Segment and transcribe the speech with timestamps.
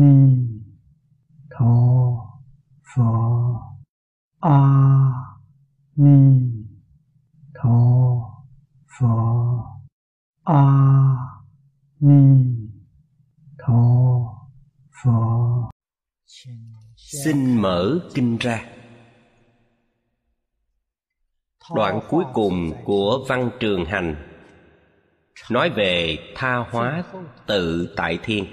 [0.00, 0.14] ni
[1.50, 1.74] tho
[2.90, 3.12] pho.
[4.40, 4.60] A
[5.96, 6.18] ni
[7.54, 7.78] tho
[8.94, 9.14] pho.
[10.44, 10.64] A
[12.00, 12.22] ni
[13.58, 13.82] tho
[15.02, 15.70] pho.
[16.96, 18.64] Xin mở kinh ra.
[21.74, 24.16] Đoạn cuối cùng của văn trường hành.
[25.50, 27.04] Nói về tha hóa
[27.46, 28.44] tự tại thiên.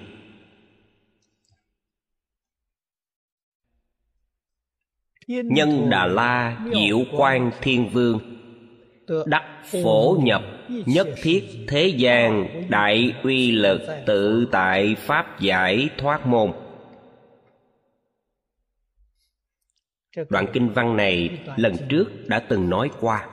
[5.28, 8.20] Nhân đà la diệu quan thiên vương.
[9.26, 16.26] Đắc phổ nhập nhất thiết thế gian đại uy lực tự tại pháp giải thoát
[16.26, 16.52] môn.
[20.30, 23.30] Đoạn kinh văn này lần trước đã từng nói qua.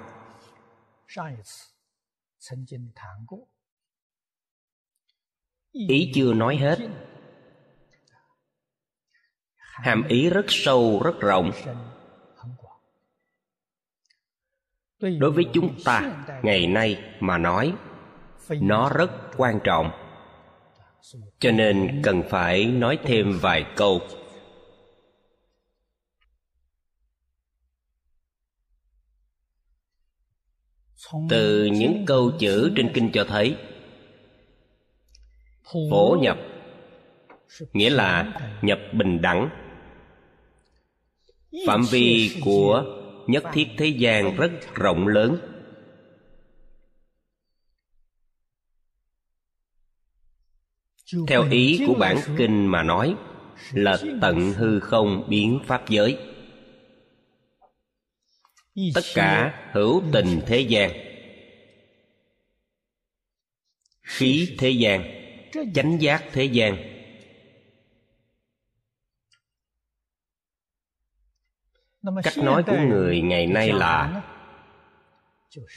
[5.72, 6.78] Ý chưa nói hết
[9.72, 11.50] hàm ý rất sâu, rất rộng.
[15.00, 17.74] Đối với chúng ta, ngày nay mà nói,
[18.50, 19.90] nó rất quan trọng.
[21.38, 24.00] Cho nên cần phải nói thêm vài câu.
[31.28, 33.56] Từ những câu chữ trên kinh cho thấy,
[35.72, 36.38] phổ nhập
[37.72, 39.61] nghĩa là nhập bình đẳng
[41.66, 42.84] phạm vi của
[43.26, 45.38] nhất thiết thế gian rất rộng lớn.
[51.26, 53.16] Theo ý của bản kinh mà nói,
[53.72, 56.18] là tận hư không biến pháp giới.
[58.94, 60.90] Tất cả hữu tình thế gian,
[64.02, 65.04] khí thế gian,
[65.74, 66.91] chánh giác thế gian
[72.22, 74.22] cách nói của người ngày nay là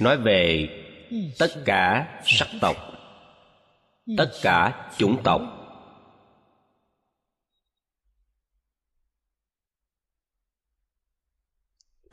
[0.01, 0.69] nói về
[1.39, 2.75] tất cả sắc tộc
[4.17, 5.41] tất cả chủng tộc.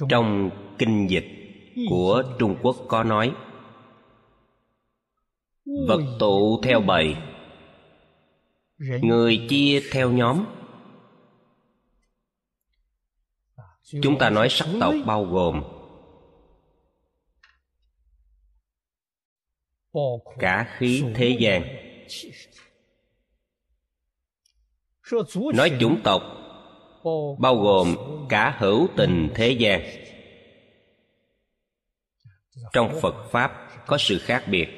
[0.09, 1.25] Trong kinh dịch
[1.91, 3.35] của trung quốc có nói
[5.89, 7.17] vật tụ theo bầy
[8.79, 10.45] người chia theo nhóm
[13.83, 15.63] chúng ta nói sắc tộc bao gồm
[20.39, 21.63] cả khí thế gian.
[25.55, 26.23] Nói chủng tộc
[27.39, 27.97] bao gồm
[28.29, 29.81] cả hữu tình thế gian.
[32.73, 34.69] Trong phật pháp có sự khác biệt.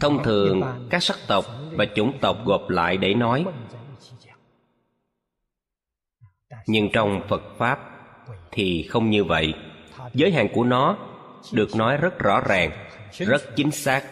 [0.00, 3.44] Thông thường các sắc tộc và chủng tộc gộp lại để nói
[6.66, 7.78] nhưng trong phật pháp
[8.50, 9.54] thì không như vậy.
[10.14, 10.98] Giới hạn của nó
[11.52, 12.70] được nói rất rõ ràng,
[13.12, 14.04] rất chính xác.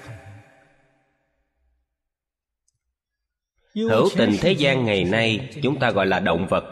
[3.75, 6.65] Hữu tình thế gian ngày nay chúng ta gọi là động vật.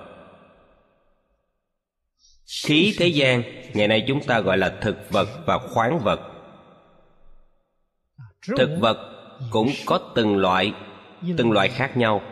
[2.65, 3.43] Khí thế gian
[3.75, 6.21] ngày nay chúng ta gọi là thực vật và khoáng vật.
[8.57, 8.97] Thực vật
[9.51, 10.73] cũng có từng loại
[11.37, 12.23] từng loại khác nhau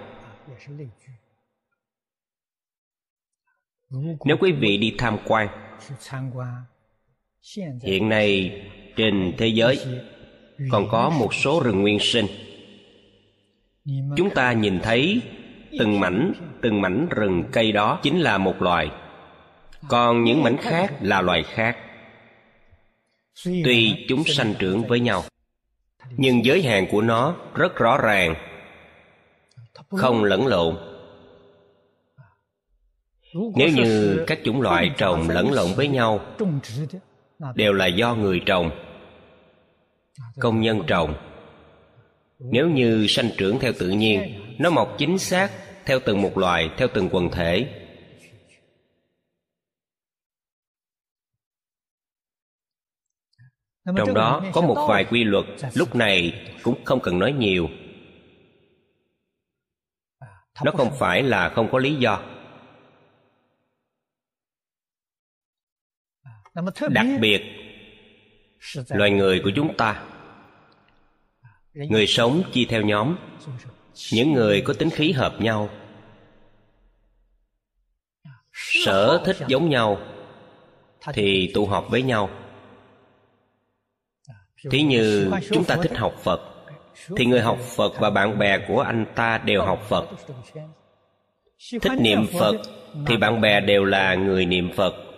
[4.24, 5.48] nếu quý vị đi tham quan
[7.82, 8.60] hiện nay
[8.96, 9.78] trên thế giới
[10.70, 12.26] còn có một số rừng nguyên sinh.
[14.16, 15.22] Chúng ta nhìn thấy
[15.78, 16.32] từng mảnh
[16.62, 18.90] từng mảnh rừng cây đó chính là một loài.
[19.88, 21.76] Còn những mảnh khác là loài khác.
[23.44, 25.22] Tuy chúng sanh trưởng với nhau
[26.16, 28.34] nhưng giới hạn của nó rất rõ ràng
[29.90, 30.91] không lẫn lộn
[33.34, 36.20] nếu như các chủng loại trồng lẫn lộn với nhau
[37.54, 38.70] đều là do người trồng
[40.40, 41.14] công nhân trồng.
[42.38, 45.50] Nếu như sanh trưởng theo tự nhiên nó mọc chính xác
[45.84, 47.78] theo từng một loài theo từng quần thể.
[53.96, 55.44] Trong đó có một vài quy luật
[55.74, 57.68] lúc này cũng không cần nói nhiều.
[60.64, 62.31] Nó không phải là không có lý do
[66.90, 67.42] đặc biệt
[68.88, 70.02] loài người của chúng ta.
[71.74, 73.16] người sống chia theo nhóm.
[74.12, 75.70] những người có tính khí hợp nhau.
[78.52, 79.98] sở thích giống nhau
[81.12, 82.30] thì tụ họp với nhau.
[84.70, 86.40] thí như chúng ta thích học phật
[87.16, 90.08] thì người học phật và bạn bè của anh ta đều học phật.
[91.82, 92.56] thích niệm phật
[93.06, 95.11] thì bạn bè đều là người niệm phật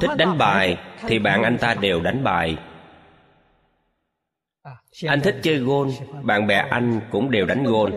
[0.00, 2.56] thích đánh bài thì bạn anh ta đều đánh bài.
[5.06, 5.90] Anh thích chơi gôn
[6.22, 7.92] bạn bè anh cũng đều đánh gôn.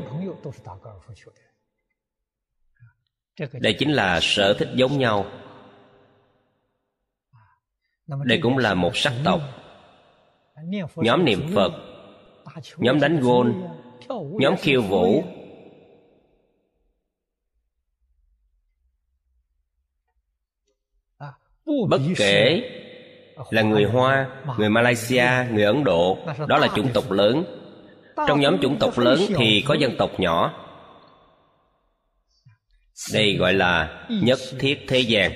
[3.53, 5.25] Đây chính là sở thích giống nhau.
[8.07, 9.41] Đây cũng là một sắc tộc.
[10.95, 11.71] Nhóm niệm phật
[12.77, 13.63] nhóm đánh gôn
[14.39, 15.23] nhóm khiêu vũ
[21.65, 22.61] bất kể
[23.49, 26.17] là người hoa người malaysia người ấn độ
[26.47, 27.45] đó là chủng tộc lớn.
[28.27, 30.61] Trong nhóm chủng tộc lớn thì có dân tộc nhỏ.
[33.13, 35.31] Đây gọi là nhất thiết thế gian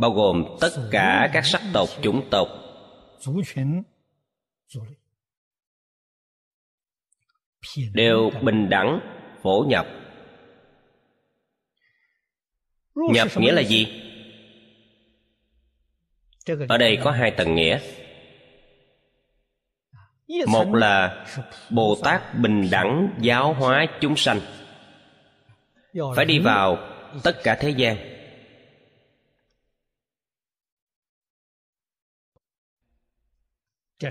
[0.00, 2.48] bao gồm tất cả các sắc tộc chủng tộc.
[7.94, 9.00] Đều bình đẳng
[9.42, 9.86] phổ nhập.
[12.94, 14.07] Nhập nghĩa là gì
[16.68, 17.80] ở đây có hai tầng nghĩa.
[20.46, 21.26] Một là
[21.70, 24.40] bồ tát bình đẳng giáo hóa chúng sanh.
[26.16, 26.78] Phải đi vào
[27.22, 27.96] tất cả thế gian.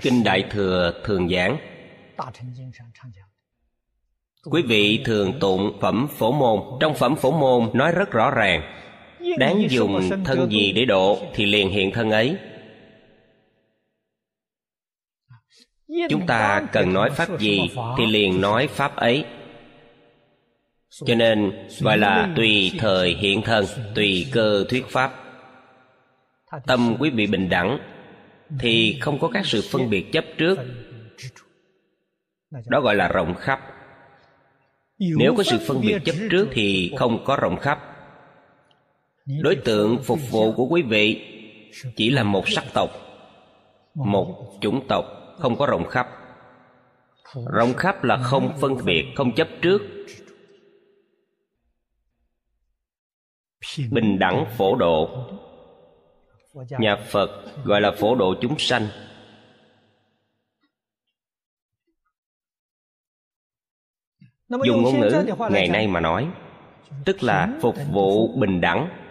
[0.00, 1.58] Kinh đại thừa thường giảng.
[4.44, 6.78] Quý vị thường tụng phẩm phổ môn.
[6.80, 8.74] Trong phẩm phổ môn nói rất rõ ràng
[9.38, 12.36] đáng dùng thân gì để độ thì liền hiện thân ấy.
[16.08, 19.24] Chúng ta cần nói pháp gì thì liền nói pháp ấy.
[21.06, 23.64] Cho nên gọi là tùy thời hiện thân
[23.94, 25.12] tùy cơ thuyết pháp.
[26.66, 27.78] Tâm quý vị bình đẳng
[28.60, 30.58] thì không có các sự phân biệt chấp trước.
[32.66, 33.60] Đó gọi là rộng khắp.
[34.98, 37.97] Nếu có sự phân biệt chấp trước thì không có rộng khắp
[39.28, 41.34] đối tượng phục vụ của quý vị
[41.96, 42.90] chỉ là một sắc tộc
[43.94, 45.04] một chủng tộc
[45.38, 46.08] không có rộng khắp.
[47.52, 49.82] Rộng khắp là không phân biệt không chấp trước.
[53.90, 55.08] bình đẳng phổ độ.
[56.54, 57.30] nhà phật
[57.64, 58.88] gọi là phổ độ chúng sanh.
[64.48, 66.28] Dùng ngôn ngữ ngày nay mà nói
[67.04, 69.07] tức là phục vụ bình đẳng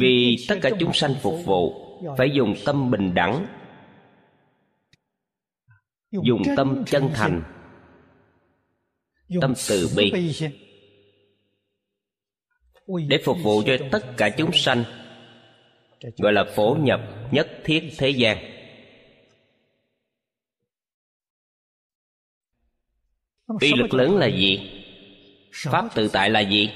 [0.00, 1.84] vì tất cả chúng sanh phục vụ
[2.18, 3.46] phải dùng tâm bình đẳng
[6.10, 7.42] dùng tâm chân thành.
[9.40, 10.12] tâm từ bi.
[13.08, 14.84] để phục vụ cho tất cả chúng sanh
[16.18, 17.00] gọi là phổ nhập
[17.32, 18.38] nhất thiết thế gian.
[23.60, 24.70] uy lực lớn là gì?
[25.52, 26.70] pháp tự tại là gì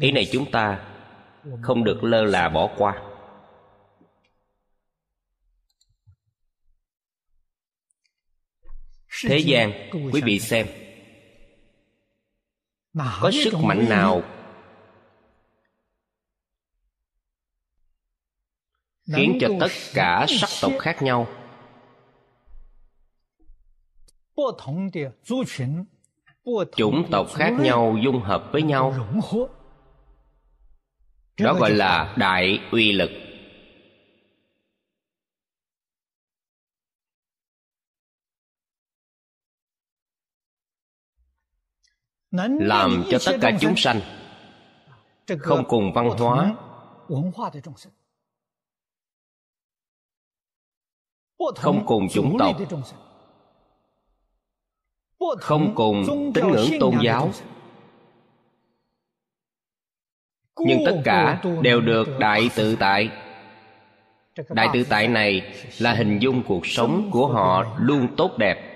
[0.00, 0.88] ý này chúng ta
[1.62, 3.02] không được lơ là bỏ qua.
[9.28, 10.66] Thế gian quý vị xem.
[13.20, 14.22] Có sức mạnh nào?
[19.16, 21.26] Khiến cho tất cả sắc tộc khác nhau.
[26.76, 28.94] Chủng tộc khác nhau dung hợp với nhau
[31.40, 33.10] đó gọi là đại uy lực.
[42.60, 44.00] Làm cho tất cả chúng sanh
[45.38, 46.54] không cùng văn hóa.
[51.56, 52.56] không cùng chủng tộc.
[55.38, 57.30] không cùng tín ngưỡng tôn giáo
[60.60, 63.10] nhưng tất cả đều được đại tự tại.
[64.48, 68.70] Đại tự tại này là hình dung cuộc sống của họ luôn tốt đẹp.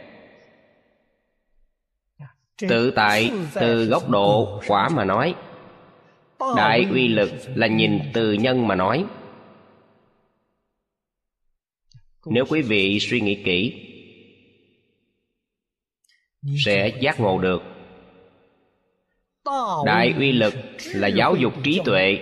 [2.68, 5.34] Tự tại từ góc độ quả mà nói.
[6.56, 9.04] Đại uy lực là nhìn từ nhân mà nói.
[12.26, 13.84] Nếu quý vị suy nghĩ kỹ
[16.64, 17.62] sẽ giác ngộ được
[19.86, 22.18] đại uy lực là giáo dục trí tuệ.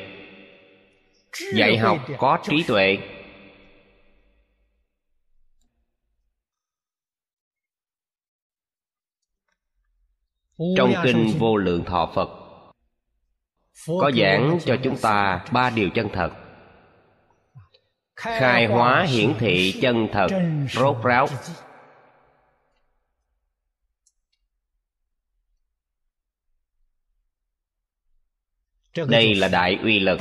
[1.54, 2.98] Dạy học có trí tuệ.
[10.76, 12.28] Trong kinh vô lượng thọ phật
[13.86, 16.30] có giảng cho chúng ta ba điều chân thật.
[18.16, 20.28] Khai hóa hiển thị chân thật
[20.70, 21.26] rốt ráo
[29.04, 30.20] đây là đại uy lực.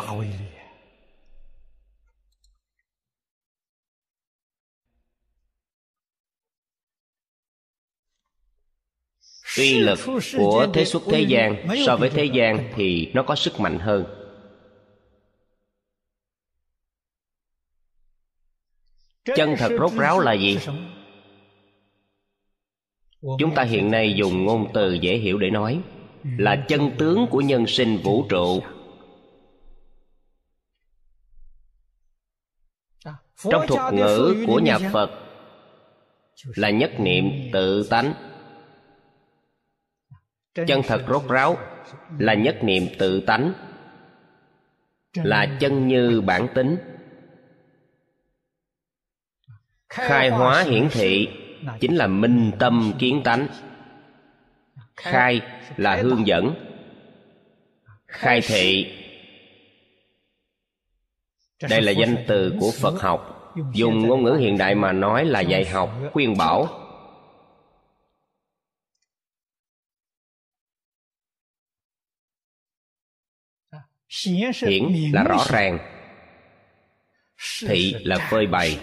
[9.57, 9.99] Uy lực.
[10.37, 14.05] Của thế xuất thế gian so với thế gian thì nó có sức mạnh hơn.
[19.35, 20.57] Chân thật rốt ráo là gì?
[23.39, 25.81] chúng ta hiện nay dùng ngôn từ dễ hiểu để nói
[26.25, 28.63] là chân tướng của nhân sinh vũ trụ.
[33.43, 35.09] Trong thuật ngữ của nhà phật
[36.55, 38.13] là nhất niệm tự tánh.
[40.53, 41.57] Chân thật rốt ráo
[42.19, 43.53] là nhất niệm tự tánh,
[45.13, 46.77] là chân như bản tính.
[49.89, 51.27] Khai hóa hiển thị
[51.79, 53.47] chính là minh tâm kiến tánh
[54.95, 55.41] khai
[55.77, 56.55] là hướng dẫn.
[58.07, 58.91] Khai thị.
[61.69, 65.41] đây là danh từ của phật học dùng ngôn ngữ hiện đại mà nói là
[65.41, 66.81] dạy học khuyên bảo.
[74.67, 74.83] hiển
[75.13, 75.79] là rõ ràng.
[77.67, 78.79] Thị là phơi bày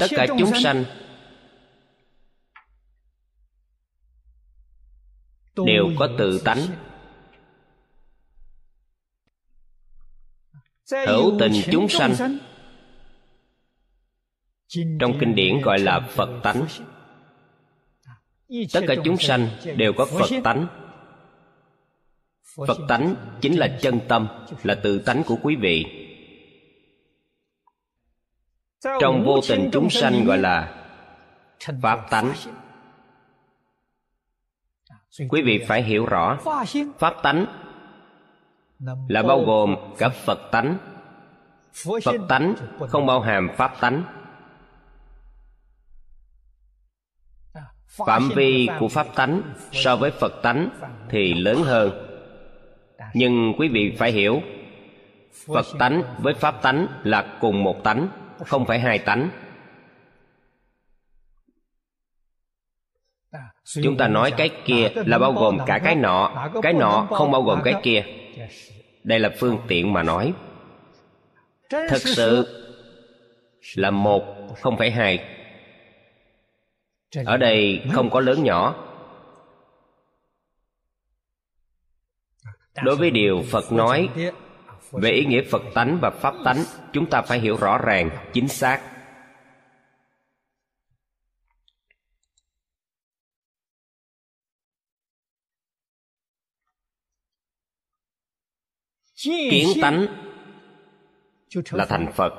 [0.00, 0.84] tất cả chúng sanh
[5.66, 6.58] đều có tự tánh.
[11.06, 12.38] hữu tình chúng sanh.
[15.00, 16.66] Trong kinh điển gọi là phật tánh.
[18.72, 20.66] Tất cả chúng sanh đều có phật tánh.
[22.56, 24.28] Phật tánh chính là chân tâm
[24.62, 26.01] là tự tánh của quý vị
[28.82, 30.74] trong vô tình chúng sanh gọi là
[31.82, 32.32] pháp tánh.
[35.28, 36.38] quý vị phải hiểu rõ
[36.98, 37.46] pháp tánh
[39.08, 40.78] là bao gồm cả phật tánh.
[42.04, 42.54] Phật tánh
[42.88, 44.02] không bao hàm pháp tánh.
[48.06, 50.68] Phạm vi của pháp tánh so với phật tánh
[51.08, 52.08] thì lớn hơn.
[53.14, 54.40] nhưng quý vị phải hiểu
[55.46, 58.08] phật tánh với pháp tánh là cùng một tánh
[58.46, 59.30] không phải hai tánh.
[63.82, 66.50] Chúng ta nói cái kia là bao gồm cả cái nọ.
[66.62, 68.04] Cái nọ không bao gồm cái kia.
[69.04, 70.32] Đây là phương tiện mà nói.
[71.70, 72.58] Thật sự
[73.74, 74.24] là một,
[74.60, 75.24] không phải hai.
[77.24, 78.88] Ở đây không có lớn nhỏ.
[82.82, 84.08] Đối với điều phật nói
[84.92, 88.48] về ý nghĩa phật tánh và pháp tánh, chúng ta phải hiểu rõ ràng, chính
[88.48, 88.88] xác.
[99.24, 100.06] Kiến tánh
[101.70, 102.32] là thành phật.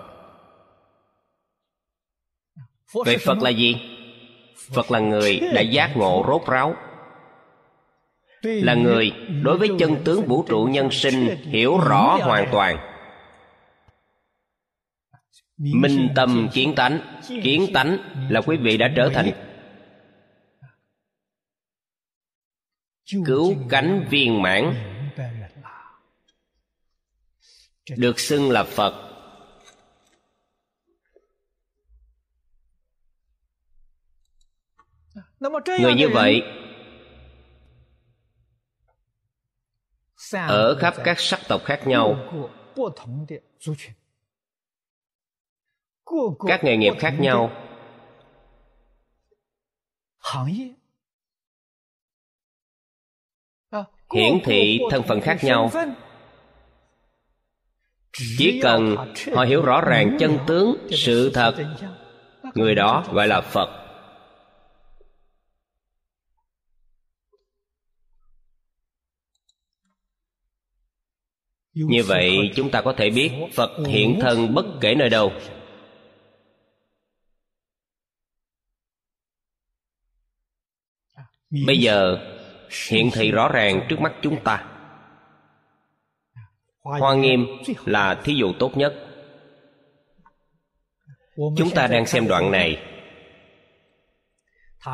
[3.06, 3.76] Vậy phật là gì?
[4.74, 6.76] Phật là người đã giác ngộ rốt ráo
[8.44, 9.12] là người
[9.44, 12.78] đối với chân tướng vũ trụ nhân sinh hiểu rõ hoàn toàn.
[15.58, 17.22] Minh tâm kiến tánh.
[17.44, 17.98] Kiến tánh
[18.30, 19.32] là quý vị đã trở thành
[23.26, 24.74] cứu cánh viên mãn,
[27.98, 29.10] được xưng là phật.
[35.80, 36.42] Người như vậy
[40.34, 42.16] ở khắp các sắc tộc khác nhau.
[46.48, 47.52] Các nghề nghiệp khác nhau.
[54.14, 55.72] Hiển thị thân phận khác nhau.
[58.38, 58.96] chỉ cần
[59.36, 61.56] họ hiểu rõ ràng chân tướng sự thật.
[62.56, 63.83] người đó gọi là phật
[71.74, 75.32] như vậy chúng ta có thể biết phật hiện thân bất kể nơi đâu.
[81.68, 82.18] Bây giờ
[82.90, 84.66] hiện thị rõ ràng trước mắt chúng ta.
[86.82, 87.48] Hoa nghiêm
[87.86, 88.94] là thí dụ tốt nhất.
[91.36, 92.78] Chúng ta đang xem đoạn này.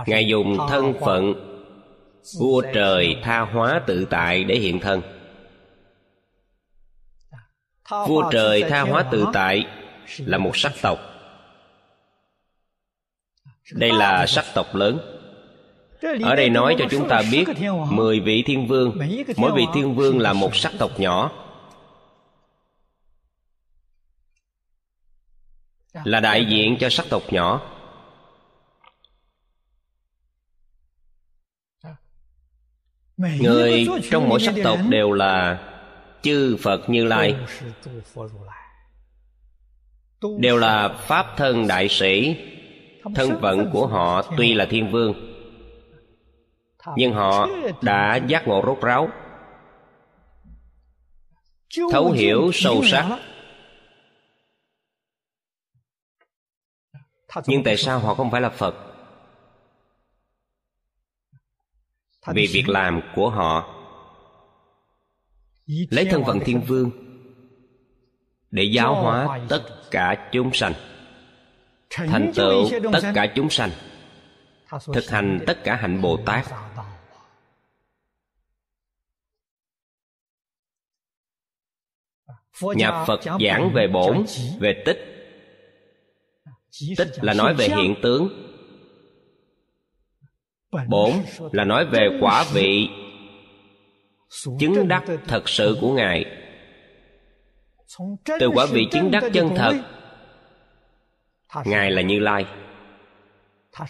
[0.08, 1.34] Ngài dùng thân phận
[2.40, 5.19] vua trời tha hóa tự tại để hiện thân
[7.90, 9.68] vua trời tha hóa tự tại
[10.18, 11.00] là một sắc tộc.
[13.72, 15.00] Đây là sắc tộc lớn.
[16.24, 17.46] Ở đây nói cho chúng ta biết
[17.90, 18.98] mười vị thiên vương.
[19.38, 21.32] Mỗi vị thiên vương là một sắc tộc nhỏ.
[26.04, 27.62] Là đại diện cho sắc tộc nhỏ.
[33.18, 35.60] Người trong mỗi sắc tộc đều là
[36.22, 37.36] chư phật như lai.
[40.40, 42.38] Đều là pháp thân đại sĩ.
[43.16, 45.36] Thân phận của họ tuy là thiên vương,
[46.96, 47.48] nhưng họ
[47.82, 49.10] đã giác ngộ rốt ráo,
[51.92, 53.20] thấu hiểu sâu sắc.
[57.48, 58.76] Nhưng tại sao họ không phải là phật?
[62.28, 63.79] Vì việc làm của họ
[65.70, 66.92] lấy thân phận thiên vương
[68.52, 70.74] để giáo hóa tất cả chúng sanh.
[71.90, 73.70] Thành tựu tất cả chúng sanh.
[74.94, 76.46] Thực hành tất cả hạnh bồ tát.
[82.62, 84.26] Nhà phật giảng về bổn,
[84.60, 85.16] về tích.
[86.98, 88.30] Tích là nói về hiện tướng.
[90.88, 91.12] Bổn
[91.52, 92.90] là nói về quả vị
[94.60, 96.26] chứng đắc thật sự của ngài.
[98.40, 99.74] Từ quả vị chứng đắc chân thật.
[101.66, 102.46] ngài là như lai.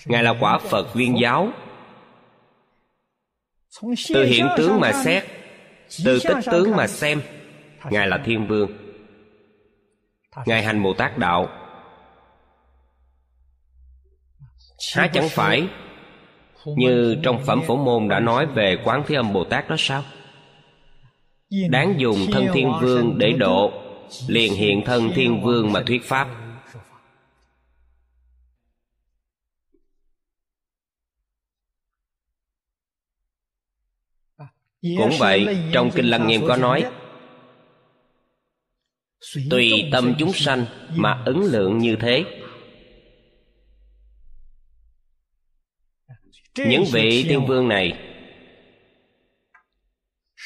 [0.05, 1.51] Ngài là quả phật viên giáo.
[4.13, 5.23] Từ hiện tướng mà xét
[6.05, 7.21] từ tích tướng mà xem
[7.89, 8.71] ngài là thiên vương.
[10.45, 11.49] Ngài hành bồ tát đạo.
[14.95, 15.67] Há chẳng phải
[16.65, 20.03] như trong phẩm phổ môn đã nói về quán thế âm bồ tát đó sao
[21.49, 23.71] đáng dùng thân thiên vương để độ
[24.27, 26.27] liền hiện thân thiên vương mà thuyết pháp.
[34.81, 36.85] cũng vậy trong kinh lăng nghiêm có nói
[39.49, 42.25] tùy tâm chúng sanh mà ứng lượng như thế.
[46.57, 48.08] Những vị tiên vương này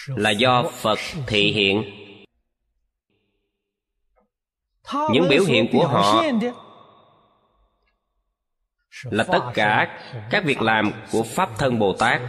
[0.07, 1.83] là do phật thị hiện.
[5.11, 6.23] Những biểu hiện của họ
[9.03, 9.99] là tất cả
[10.31, 12.21] các việc làm của pháp thân bồ tát.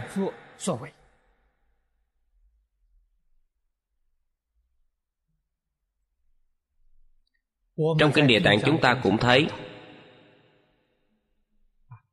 [7.99, 9.47] Trong kinh địa tạng chúng ta cũng thấy,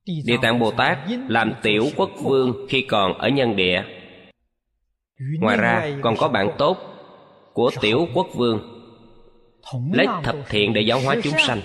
[0.05, 0.99] địa tạng bồ tát
[1.29, 4.02] làm tiểu quốc vương khi còn ở nhân địa
[5.19, 6.79] ngoài ra còn có bạn tốt
[7.53, 8.83] của tiểu quốc vương
[9.93, 11.61] lấy thập thiện để giáo hóa chúng sanh.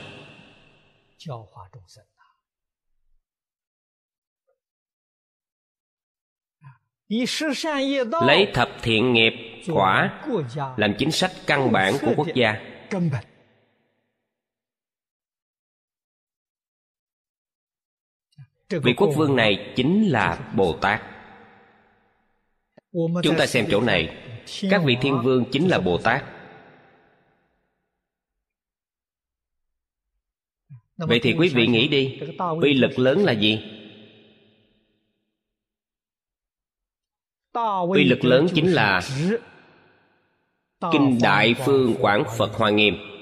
[8.21, 9.33] Lấy thập thiện nghiệp
[9.67, 10.23] quả
[10.77, 12.61] làm chính sách căn bản của quốc gia.
[18.69, 21.16] Vị quốc vương này chính là bồ tát
[23.23, 24.17] chúng ta xem chỗ này.
[24.69, 26.23] Các vị thiên vương chính là bồ tát.
[30.97, 32.19] Vậy thì quý vị nghĩ đi,
[32.61, 33.63] uy lực lớn là gì?
[37.89, 39.01] Uy lực lớn chính là
[40.91, 43.16] kinh đại phương quảng phật hoa nghiêm.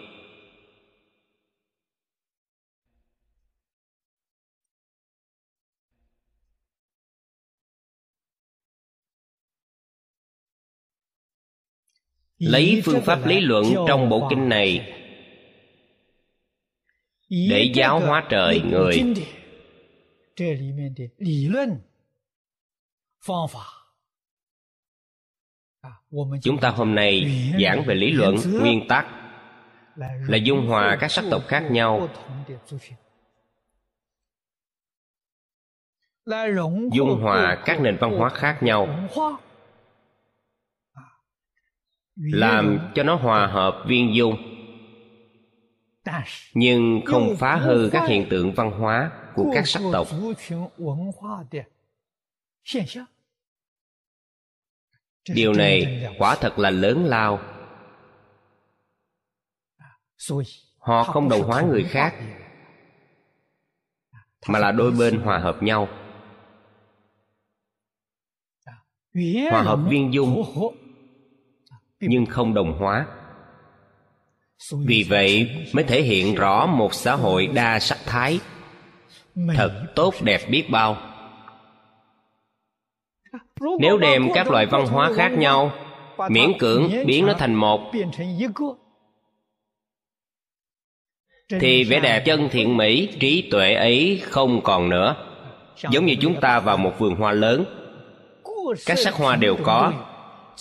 [12.45, 14.93] Lấy phương pháp lý luận trong bộ kinh này
[17.29, 19.03] để giáo hóa trời người.
[26.41, 29.05] Chúng ta hôm nay giảng về lý luận, nguyên tắc
[30.27, 32.09] là dung hòa các sắc tộc khác nhau.
[36.91, 39.07] Dung hòa các nền văn hóa khác nhau
[42.15, 44.51] làm cho nó hòa hợp viên dung
[46.53, 50.07] nhưng không phá hư các hiện tượng văn hóa của các sắc tộc.
[55.29, 57.39] điều này quả thật là lớn lao.
[60.77, 62.15] Họ không đồng hóa người khác
[64.47, 65.87] mà là đôi bên hòa hợp nhau.
[69.51, 70.43] Hòa hợp viên dung
[71.99, 73.05] nhưng không đồng hóa.
[74.87, 78.39] Vì vậy mới thể hiện rõ một xã hội đa sắc thái.
[79.55, 80.97] Thật tốt đẹp biết bao.
[83.79, 85.71] Nếu đem các loại văn hóa khác nhau
[86.29, 87.91] miễn cưỡng biến nó thành một.
[91.59, 95.15] thì vẻ đẹp chân thiện mỹ trí tuệ ấy không còn nữa.
[95.89, 97.65] Giống như chúng ta vào một vườn hoa lớn.
[98.85, 99.93] Các sắc hoa đều có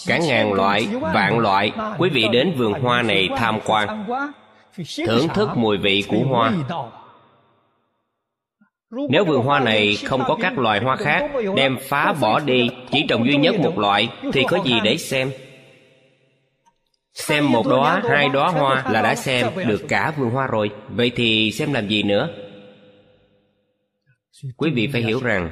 [0.07, 4.05] cả ngàn loại, vạn loại, quý vị đến vườn hoa này tham quan.
[5.07, 6.53] Thưởng thức mùi vị của hoa.
[9.11, 13.07] Nếu vườn hoa này không có các loài hoa khác, đem phá bỏ đi, chỉ
[13.09, 15.31] trồng duy nhất một loại, thì có gì để xem?
[17.15, 20.71] Xem một đóa, hai đóa hoa là đã xem được cả vườn hoa rồi.
[20.89, 22.29] Vậy thì xem làm gì nữa?
[24.57, 25.51] Quý vị phải hiểu rằng,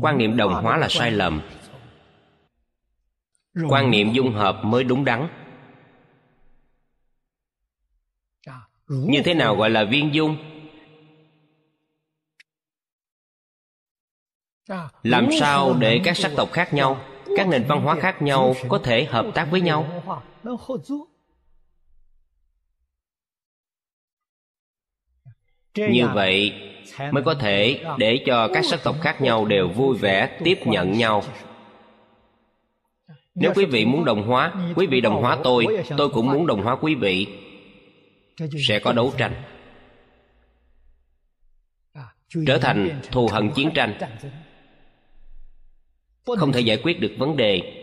[0.00, 1.40] quan niệm đồng hóa là sai lầm
[3.68, 5.28] quan niệm dung hợp mới đúng đắn.
[8.88, 10.36] Như thế nào gọi là viên dung?
[15.02, 17.00] Làm sao để các sắc tộc khác nhau
[17.36, 20.02] các nền văn hóa khác nhau có thể hợp tác với nhau?
[25.74, 26.52] như vậy
[27.12, 30.92] mới có thể để cho các sắc tộc khác nhau đều vui vẻ tiếp nhận
[30.92, 31.22] nhau
[33.34, 35.66] nếu quý vị muốn đồng hóa quý vị đồng hóa tôi
[35.96, 37.26] tôi cũng muốn đồng hóa quý vị.
[38.68, 39.32] Sẽ có đấu tranh.
[42.46, 43.98] Trở thành thù hận chiến tranh.
[46.24, 47.76] Không thể giải quyết được vấn đề.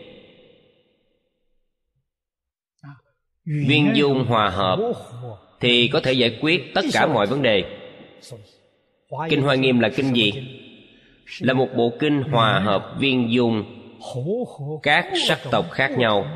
[3.44, 4.78] Viên dung hòa hợp
[5.60, 7.64] thì có thể giải quyết tất cả mọi vấn đề.
[9.30, 10.32] kinh hoa nghiêm là kinh gì?
[11.40, 13.77] là một bộ kinh hòa hợp viên dung
[14.82, 16.26] các sắc tộc khác nhau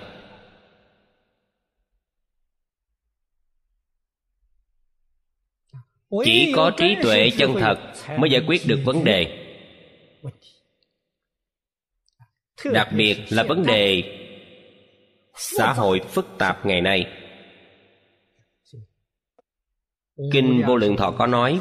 [6.25, 9.47] Chỉ có trí tuệ chân thật mới giải quyết được vấn đề.
[12.73, 14.03] Đặc biệt là vấn đề
[15.35, 17.07] xã hội phức tạp ngày nay.
[20.33, 21.61] Kinh vô lượng thọ có nói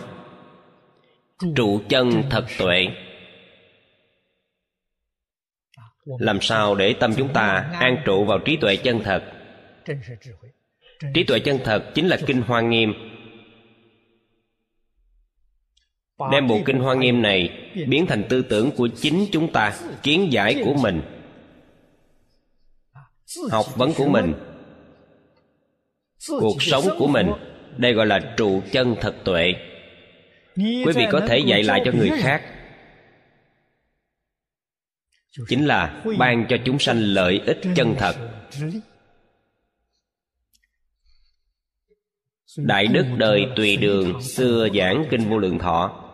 [1.56, 2.88] trụ chân thật tuệ
[6.20, 9.24] làm sao để tâm chúng ta an trụ vào trí tuệ chân thật?
[11.14, 12.94] Trí tuệ chân thật chính là kinh hoa nghiêm.
[16.32, 17.50] Đem bộ kinh hoa nghiêm này
[17.88, 21.02] biến thành tư tưởng của chính chúng ta, kiến giải của mình.
[23.52, 24.34] Học vấn của mình.
[26.30, 27.28] Cuộc sống của mình.
[27.78, 29.54] Đây gọi là trụ chân thật tuệ.
[30.56, 32.42] Quý vị có thể dạy lại cho người khác
[35.48, 38.16] chính là ban cho chúng sanh lợi ích chân thật.
[42.58, 46.06] Đại đức đời tùy đường xưa giảng kinh vô lượng thọ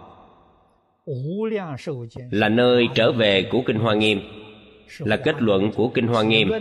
[2.32, 4.22] là nơi trở về của kinh hoa nghiêm,
[5.00, 6.52] là kết luận của kinh hoa nghiêm.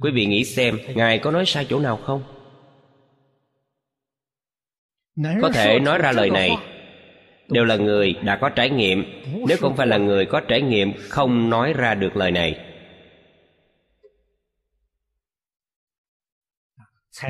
[0.00, 2.22] Quý vị nghĩ xem, ngài có nói sai chỗ nào không?
[5.42, 6.50] Có thể nói ra lời này
[7.48, 9.04] đều là người đã có trải nghiệm.
[9.48, 12.68] Nếu không phải là người có trải nghiệm, không nói ra được lời này.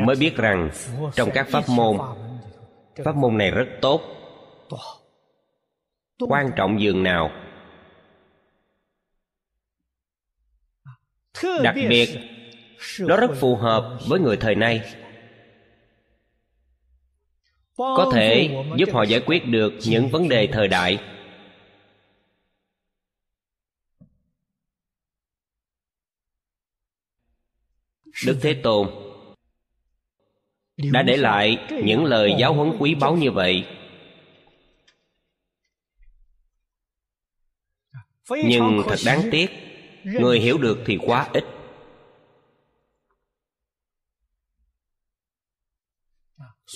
[0.01, 0.70] Mới biết rằng,
[1.14, 1.98] trong các pháp môn
[3.05, 4.01] pháp môn này rất tốt.
[6.29, 7.31] Quan trọng dường nào?
[11.62, 12.09] Đặc biệt,
[13.01, 15.01] nó rất phù hợp với người thời nay
[17.76, 20.98] có thể giúp họ giải quyết được những vấn đề thời đại.
[28.26, 28.88] Đức thế tôn
[30.92, 33.66] đã để lại những lời giáo huấn quý báu như vậy.
[38.30, 39.50] Nhưng thật đáng tiếc
[40.04, 41.44] người hiểu được thì quá ít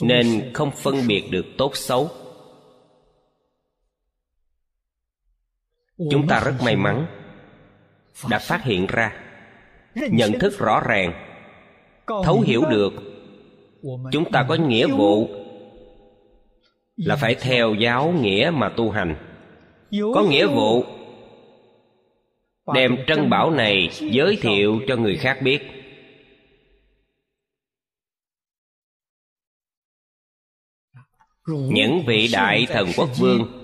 [0.02, 2.10] nên không phân biệt được tốt xấu.
[6.10, 7.06] Chúng ta rất may mắn
[8.30, 9.12] đã phát hiện ra.
[9.94, 11.12] Nhận thức rõ ràng.
[12.06, 12.92] Thấu hiểu được.
[14.12, 15.28] Chúng ta có nghĩa vụ
[16.96, 19.16] là phải theo giáo nghĩa mà tu hành.
[20.14, 20.84] Có nghĩa vụ
[22.74, 25.75] đem trân bảo này giới thiệu cho người khác biết
[31.46, 33.62] những vị đại thần quốc vương.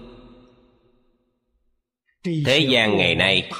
[2.24, 3.50] Thế gian ngày nay,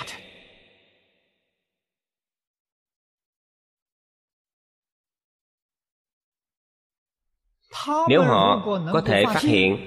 [8.09, 9.87] nếu họ có thể phát hiện,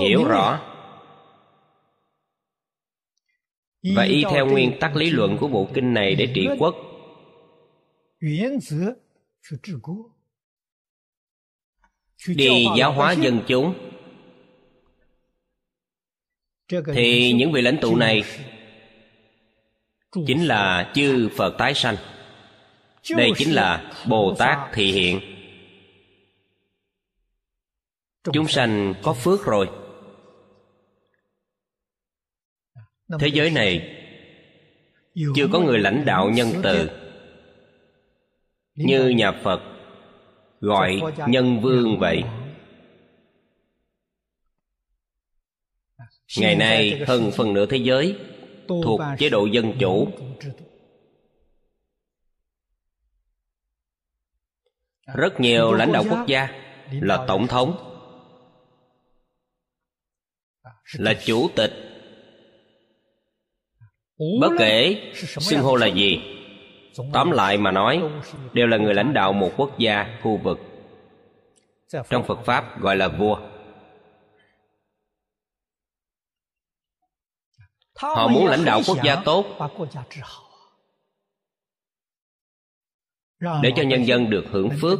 [0.00, 0.60] hiểu rõ,
[3.96, 6.76] và y theo nguyên tắc lý luận của bộ kinh này để trị quốc
[12.28, 13.74] đi giáo hóa dân chúng.
[16.94, 18.22] Thì những vị lãnh tụ này
[20.26, 21.96] chính là chư phật tái sanh.
[23.16, 25.20] Đây chính là bồ tát thị hiện.
[28.32, 28.94] Chúng sanh.
[29.02, 29.70] có phước rồi.
[33.20, 33.98] Thế giới này
[35.36, 36.90] chưa có người lãnh đạo nhân từ
[38.74, 39.71] như nhà phật
[40.62, 42.22] gọi nhân vương vậy.
[46.38, 48.18] Ngày nay, hơn phần nửa thế giới
[48.68, 50.08] thuộc chế độ dân chủ.
[55.14, 56.48] Rất nhiều lãnh đạo quốc gia
[56.90, 57.88] là tổng thống,
[60.92, 61.72] là chủ tịch.
[64.40, 66.20] Bất kể xưng hô là gì
[67.12, 68.02] tóm lại mà nói,
[68.52, 70.58] đều là người lãnh đạo một quốc gia, khu vực.
[72.10, 73.40] Trong phật pháp gọi là vua.
[77.96, 79.46] Họ muốn lãnh đạo quốc gia tốt.
[83.62, 84.98] Để cho nhân dân được hưởng phước.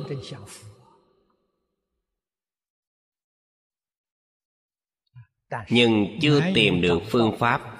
[5.70, 7.71] Nhưng chưa tìm được phương pháp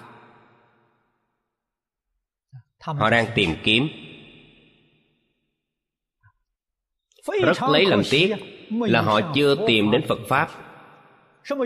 [2.83, 3.89] họ đang tìm kiếm.
[7.27, 8.35] Rất lấy làm tiếc
[8.71, 10.51] là họ chưa tìm đến phật pháp.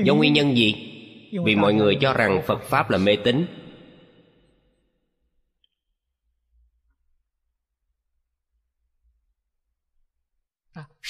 [0.05, 0.92] Do nguyên nhân gì?
[1.44, 3.46] vì mọi người cho rằng phật pháp là mê tín.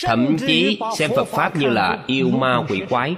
[0.05, 3.16] Thậm chí xem phật pháp như là yêu ma quỷ quái.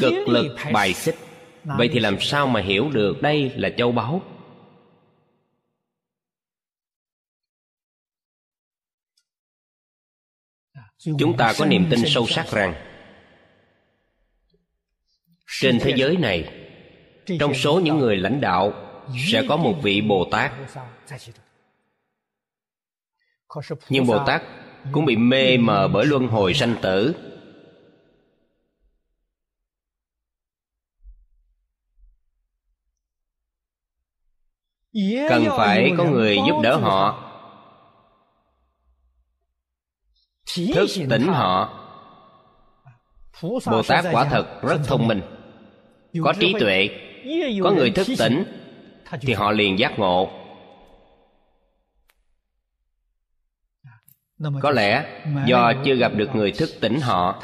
[0.00, 1.16] Cực lực bài xích.
[1.64, 4.22] vậy thì làm sao mà hiểu được đây là châu báu
[11.04, 12.74] chúng ta có niềm tin sâu sắc rằng,
[15.60, 16.68] trên thế giới này,
[17.40, 18.72] trong số những người lãnh đạo
[19.32, 20.52] sẽ có một vị bồ tát.
[23.88, 24.42] Nhưng bồ tát
[24.92, 27.14] cũng bị mê mờ bởi luân hồi sanh tử.
[35.28, 37.31] Cần phải có người giúp đỡ họ.
[40.74, 41.78] Thức tỉnh họ.
[43.42, 45.20] Bồ tát quả thật rất thông minh
[46.24, 46.88] có trí tuệ
[47.62, 48.44] có người thức tỉnh
[49.20, 50.30] thì họ liền giác ngộ.
[54.62, 57.42] Có lẽ do chưa gặp được người thức tỉnh họ.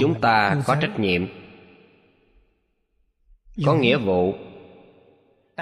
[0.00, 1.26] chúng ta có trách nhiệm
[3.66, 3.96] có nghĩa.
[3.96, 4.34] vụ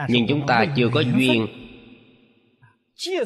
[0.08, 1.46] nhưng chúng ta chưa có duyên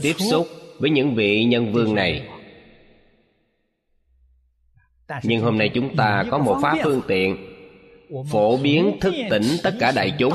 [0.03, 0.49] tiếp xúc
[0.79, 2.29] với những vị nhân vương này.
[5.23, 7.37] Nhưng hôm nay chúng ta có một pháp phương tiện
[8.31, 10.35] phổ biến thức tỉnh tất cả đại chúng.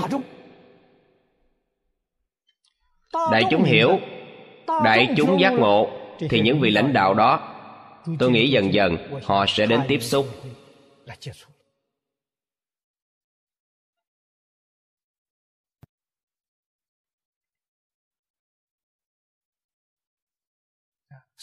[3.31, 3.99] đại chúng hiểu
[4.83, 5.89] đại chúng giác ngộ
[6.29, 7.55] thì những vị lãnh đạo đó
[8.19, 10.27] tôi nghĩ dần dần họ sẽ đến tiếp xúc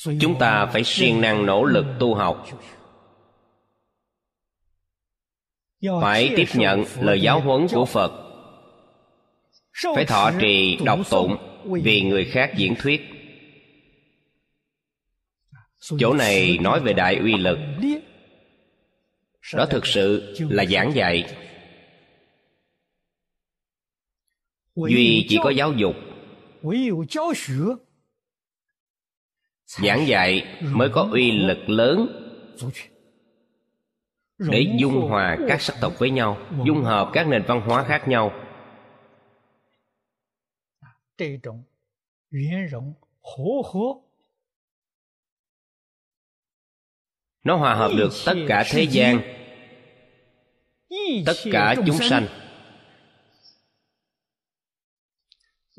[0.05, 2.47] chúng ta phải siêng năng nỗ lực tu học.
[6.01, 8.13] Phải tiếp nhận lời giáo huấn của phật.
[9.95, 11.37] Phải thọ trì, đọc tụng
[11.83, 13.01] vì người khác diễn thuyết.
[15.99, 17.59] Chỗ này nói về đại uy lực.
[19.55, 21.35] Đó thực sự là giảng dạy.
[24.77, 25.97] Duy chỉ có giáo dục
[29.69, 32.25] giảng dạy mới có uy lực lớn
[34.39, 38.09] để dung hòa các sắc tộc với nhau, dung hợp các nền văn hóa khác
[38.09, 38.33] nhau.
[47.45, 49.21] Nó hòa hợp được tất cả thế gian,
[51.27, 52.27] tất cả chúng sanh.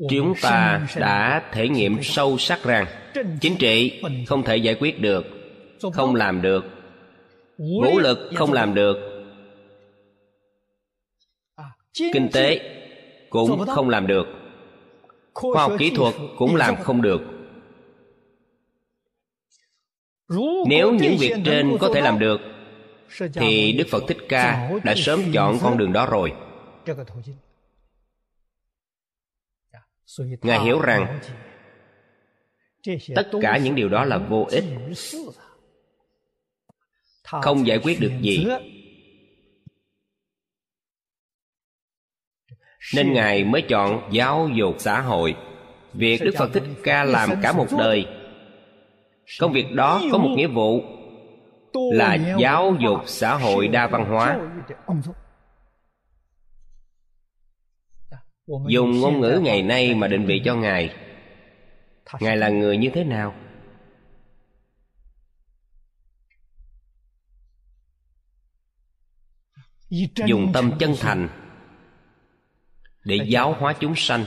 [0.10, 2.99] Chúng ta đã thể nghiệm sâu sắc rằng
[3.42, 5.26] chính trị không thể giải quyết được
[5.94, 6.66] không làm được.
[7.58, 8.98] Vũ lực không làm được.
[12.14, 12.60] Kinh tế
[13.30, 14.28] cũng không làm được.
[15.34, 17.22] Khoa học kỹ thuật cũng làm không được.
[20.68, 22.42] Nếu những việc trên có thể làm được
[23.34, 26.34] thì đức phật thích ca đã sớm chọn con đường đó rồi.
[30.42, 31.20] Ngài hiểu rằng
[33.16, 34.64] tất cả những điều đó là vô ích.
[37.24, 38.48] Không giải quyết được gì.
[42.96, 45.36] Nên ngài mới chọn giáo dục xã hội.
[45.94, 48.06] Việc đức phật thích ca làm cả một đời,
[49.40, 50.82] công việc đó có một nghĩa vụ
[51.74, 54.40] là giáo dục xã hội đa văn hóa.
[58.68, 61.09] Dùng ngôn ngữ ngày nay mà định vị cho ngài
[62.20, 63.36] ngài là người như thế nào?
[70.28, 71.30] Dùng tâm chân thành
[73.04, 74.26] để giáo hóa chúng sanh.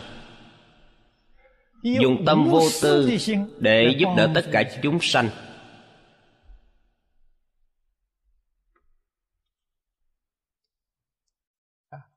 [1.83, 3.19] Dùng tâm vô tư
[3.59, 5.31] để giúp đỡ tất cả chúng sanh.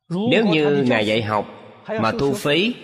[0.10, 1.47] Nếu như ngài dạy học
[1.88, 2.75] mà thu phí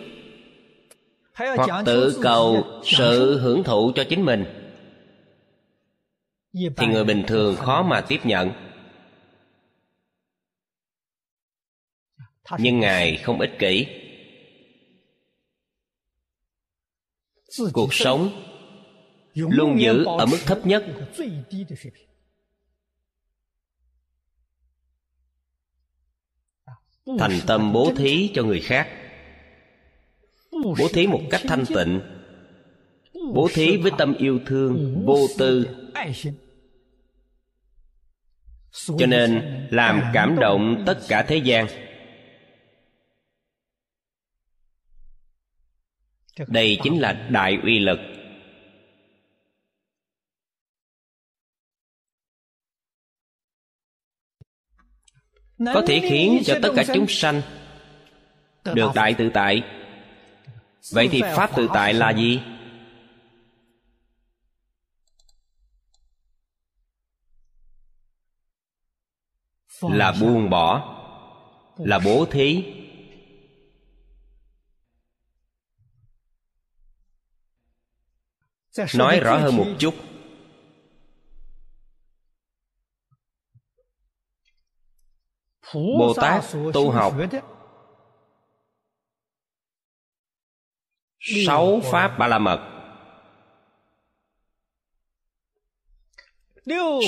[1.55, 4.45] hoặc tự cầu sự hưởng thụ cho chính mình.
[6.53, 8.51] Thì người bình thường khó mà tiếp nhận.
[12.59, 13.87] Nhưng ngài không ích kỷ.
[17.73, 18.43] Cuộc sống
[19.33, 20.85] luôn giữ ở mức thấp nhất.
[27.19, 29.00] thành tâm bố thí cho người khác
[30.63, 32.01] bố thí một cách thanh tịnh.
[33.33, 35.67] Bố thí với tâm yêu thương vô tư.
[38.71, 41.67] cho nên làm cảm động tất cả thế gian.
[46.47, 47.99] đây chính là đại uy lực.
[55.65, 57.41] Có thể khiến cho tất cả chúng sanh
[58.63, 59.63] được đại tự tại
[60.89, 62.41] vậy thì pháp tự tại là gì?
[69.81, 70.97] Là buông bỏ.
[71.77, 72.63] Là bố thí.
[78.95, 79.93] Nói rõ hơn một chút.
[85.73, 87.13] Bồ tát tu học
[91.47, 92.71] sáu pháp ba la mật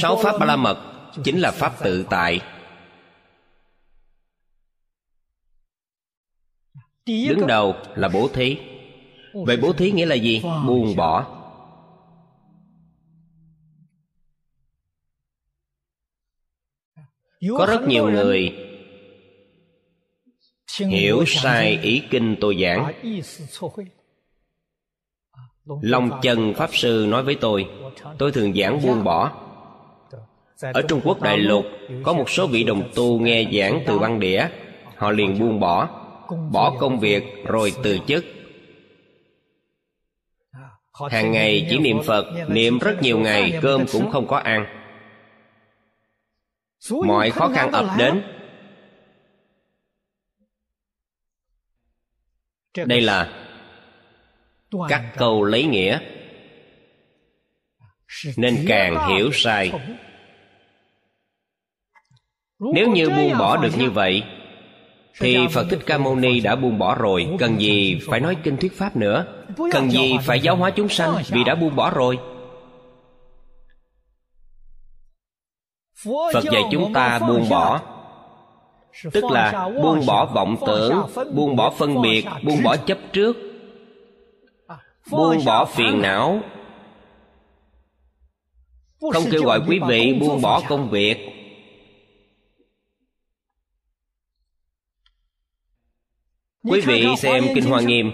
[0.02, 0.94] sáu pháp ba la mật
[1.24, 2.42] chính là pháp tự tại.
[7.06, 8.58] Đứng đầu là bố thí.
[9.34, 10.42] Vậy bố thí nghĩa là gì?
[10.44, 11.40] Buông bỏ.
[17.58, 18.56] Có rất nhiều người
[20.80, 22.94] hiểu sai ý kinh tôi giảng
[25.66, 27.70] long chân pháp sư nói với tôi
[28.18, 29.32] tôi thường giảng buông bỏ.
[30.74, 31.66] Ở trung quốc đại lục
[32.04, 34.48] có một số vị đồng tu nghe giảng từ băng đĩa
[34.96, 35.90] họ liền buông bỏ
[36.52, 38.26] bỏ công việc rồi từ chức.
[41.10, 44.66] Hàng ngày chỉ niệm phật niệm rất nhiều ngày cơm cũng không có ăn.
[47.06, 48.24] Mọi khó khăn ập đến.
[52.86, 53.43] Đây là
[54.90, 56.00] các câu lấy nghĩa.
[58.38, 59.72] Nên càng hiểu sai.
[62.60, 64.24] nếu như buông bỏ được như vậy
[65.20, 67.28] thì phật thích ca mâu ni đã buông bỏ rồi.
[67.40, 69.26] Cần gì phải nói kinh thuyết pháp nữa?
[69.72, 71.16] Cần gì phải giáo hóa chúng sanh?
[71.30, 72.18] vì đã buông bỏ rồi.
[76.34, 77.82] Phật dạy chúng ta buông bỏ.
[79.14, 81.02] Tức là buông bỏ vọng tưởng
[81.34, 83.53] buông bỏ phân biệt buông bỏ chấp trước
[85.12, 86.42] buông bỏ phiền não.
[89.14, 91.18] Không kêu gọi quý vị buông bỏ công việc.
[96.64, 98.12] Quý vị xem kinh hoa nghiêm.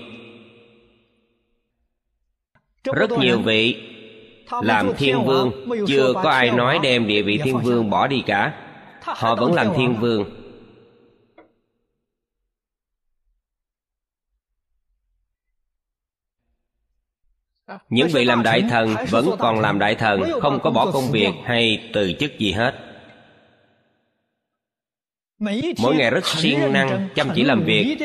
[2.84, 3.84] Rất nhiều vị
[4.62, 5.52] làm thiên vương
[5.88, 8.54] chưa có ai nói đem địa vị thiên vương bỏ đi cả.
[9.02, 10.39] Họ vẫn làm thiên vương
[17.90, 21.32] những vị làm đại thần vẫn còn làm đại thần, không có bỏ công việc
[21.46, 22.74] hay từ chức gì hết.
[25.78, 27.98] Mỗi ngày rất siêng năng, chăm chỉ làm việc.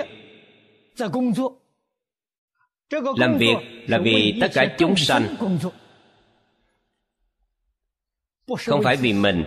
[3.16, 3.56] Làm việc
[3.86, 5.36] là vì tất cả chúng sanh.
[8.66, 9.44] Không phải vì mình.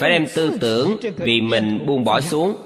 [0.00, 2.56] Phải đem tư tưởng vì mình buông bỏ xuống.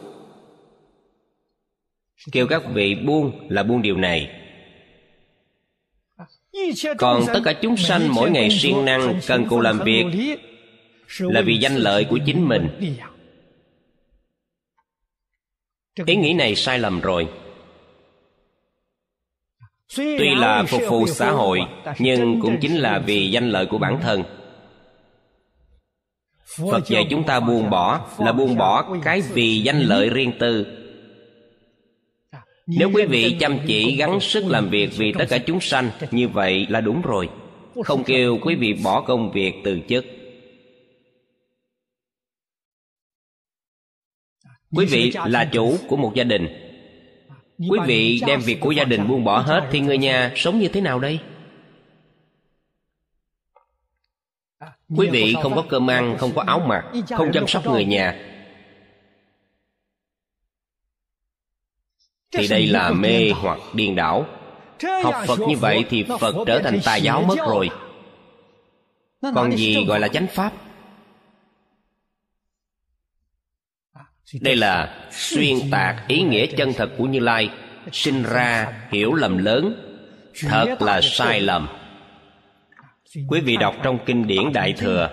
[2.32, 4.47] Kêu các vị buông là buông điều này
[6.98, 10.04] còn tất cả chúng sanh mỗi ngày siêng năng cần cù làm việc
[11.18, 12.68] là vì danh lợi của chính mình.
[16.06, 17.28] ý nghĩ này sai lầm rồi.
[19.96, 21.60] Tuy là phục vụ xã hội
[21.98, 24.22] nhưng cũng chính là vì danh lợi của bản thân.
[26.70, 30.77] phật dạy chúng ta buông bỏ là buông bỏ cái vì danh lợi riêng tư
[32.68, 36.28] nếu quý vị chăm chỉ gắng sức làm việc vì tất cả chúng sanh như
[36.28, 37.28] vậy là đúng rồi.
[37.84, 40.04] Không kêu quý vị bỏ công việc từ chức.
[44.72, 46.48] Quý vị là chủ của một gia đình.
[47.58, 50.68] Quý vị đem việc của gia đình buông bỏ hết thì người nhà sống như
[50.68, 51.18] thế nào đây?
[54.96, 56.84] Quý vị không có cơm ăn không có áo mặc
[57.16, 58.27] không chăm sóc người nhà
[62.32, 64.26] thì đây là mê hoặc điên đảo.
[65.02, 67.70] Học phật như vậy thì phật trở thành tà giáo mất rồi.
[69.34, 70.52] Còn gì gọi là chánh pháp?
[74.40, 77.50] Đây là xuyên tạc ý nghĩa chân thật của như lai
[77.92, 79.84] sinh ra hiểu lầm lớn.
[80.40, 81.68] Thật là sai lầm.
[83.28, 85.10] Quý vị đọc trong kinh điển đại thừa.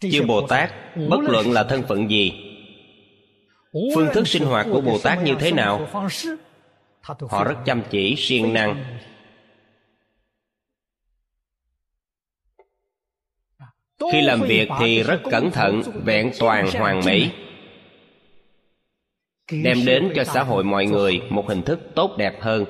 [0.00, 0.72] chư bồ tát
[1.08, 2.49] bất luận là thân phận gì
[3.72, 5.88] phương thức sinh hoạt của bồ tát như thế nào?
[7.30, 8.98] họ rất chăm chỉ siêng năng.
[14.12, 17.30] Khi làm việc thì rất cẩn thận vẹn toàn hoàn mỹ.
[19.50, 22.64] đem đến cho xã hội mọi người một hình thức tốt đẹp hơn.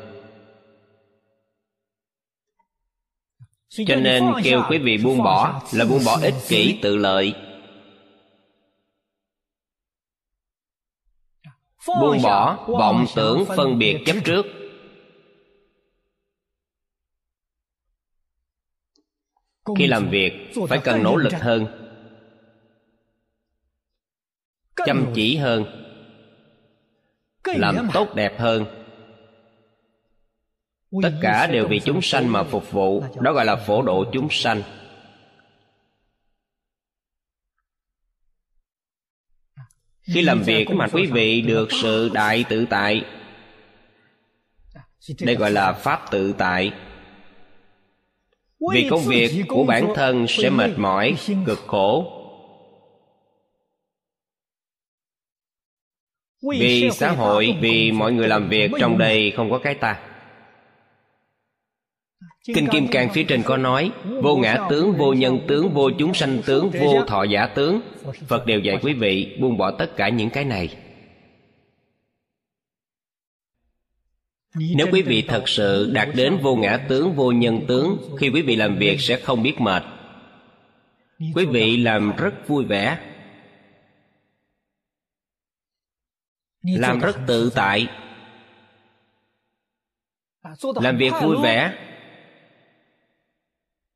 [3.87, 7.35] Cho nên kêu quý vị buông bỏ là buông bỏ ích kỷ tự lợi
[11.87, 14.47] buông bỏ vọng tưởng phân biệt chấp trước.
[19.79, 21.67] khi làm việc phải cần nỗ lực hơn.
[24.77, 25.65] Chăm chỉ hơn.
[27.45, 28.65] Làm tốt đẹp hơn.
[31.03, 33.05] Tất cả đều vì chúng sanh mà phục vụ.
[33.21, 34.63] Đó gọi là phổ độ chúng sanh
[40.15, 43.05] khi làm việc mà quý vị được sự đại tự tại.
[45.21, 46.73] Đây gọi là pháp tự tại.
[48.73, 52.17] Vì công việc của bản thân sẽ mệt mỏi, cực khổ.
[56.43, 60.10] Vì xã hội, vì mọi người làm việc trong đây không có cái ta
[62.45, 66.15] kinh kim cang phía trên có nói vô ngã tướng vô nhân tướng vô chúng
[66.15, 67.81] sanh tướng vô thọ giả tướng.
[68.29, 70.77] Phật đều dạy quý vị buông bỏ tất cả những cái này.
[74.55, 78.43] Nếu quý vị thật sự đạt đến vô ngã tướng vô nhân tướng khi quý
[78.43, 79.83] vị làm việc sẽ không biết mệt.
[81.35, 82.99] Quý vị làm rất vui vẻ.
[86.63, 87.87] Làm rất tự tại.
[90.75, 91.90] Làm việc vui vẻ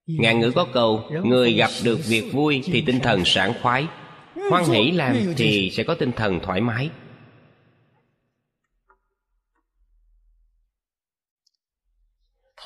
[0.07, 3.86] ngạn ngữ có câu người gặp được việc vui thì tinh thần sảng khoái.
[4.50, 6.90] Hoan hỷ làm thì sẽ có tinh thần thoải mái.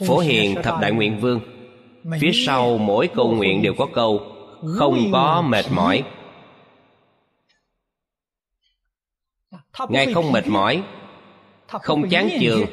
[0.06, 1.40] Phổ hiền thập đại nguyện vương.
[2.20, 4.34] phía sau mỗi câu nguyện đều có câu
[4.78, 6.02] không có mệt mỏi.
[9.88, 10.82] Ngài không mệt mỏi
[11.68, 12.66] không chán chường.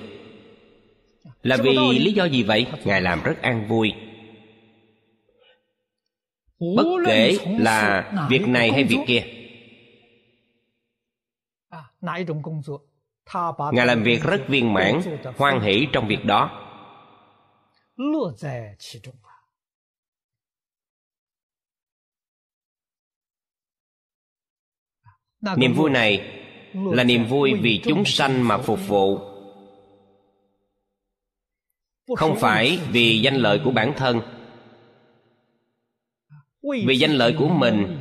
[1.43, 2.67] là vì lý do gì vậy?
[2.85, 3.93] Ngài làm rất an vui
[6.59, 9.23] bất kể là việc này hay việc kia.
[13.73, 15.01] Ngài làm việc rất viên mãn
[15.37, 16.61] hoan hỷ trong việc đó.
[25.57, 26.41] Niềm vui này
[26.73, 29.19] là niềm vui vì chúng sanh mà phục vụ.
[32.15, 34.34] Không phải vì danh lợi của bản thân
[36.85, 37.97] vì danh lợi của mình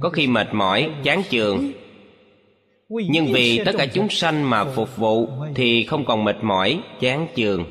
[0.00, 1.72] có khi mệt mỏi chán chường.
[2.88, 7.28] Nhưng vì tất cả chúng sanh mà phục vụ thì không còn mệt mỏi chán
[7.36, 7.64] chường.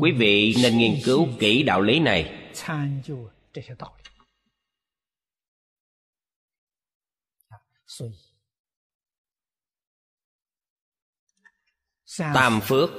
[0.00, 2.50] Quý vị nên nghiên cứu kỹ đạo lý này.
[12.18, 12.90] Tam phước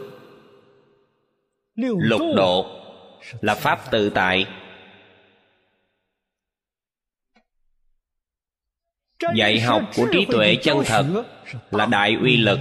[1.76, 2.80] lục độ
[3.42, 4.46] là pháp tự tại
[9.36, 11.24] dạy học của trí tuệ chân thật
[11.72, 12.60] là đại uy lực.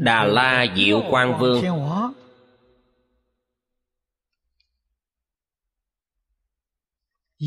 [0.00, 1.64] Đà la diệu quang vương.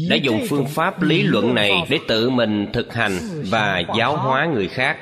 [0.09, 4.45] Đã dùng phương pháp lý luận này để tự mình thực hành và giáo hóa
[4.45, 4.97] người khác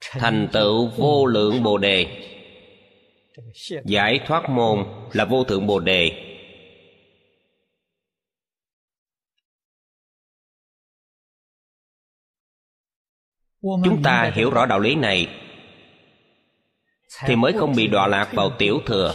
[0.00, 2.24] thành tựu vô lượng bồ đề.
[3.84, 6.24] Giải thoát môn là vô thượng bồ đề.
[13.62, 15.28] Chúng ta hiểu rõ đạo lý này
[17.26, 19.14] thì mới không bị đọa lạc vào tiểu thừa.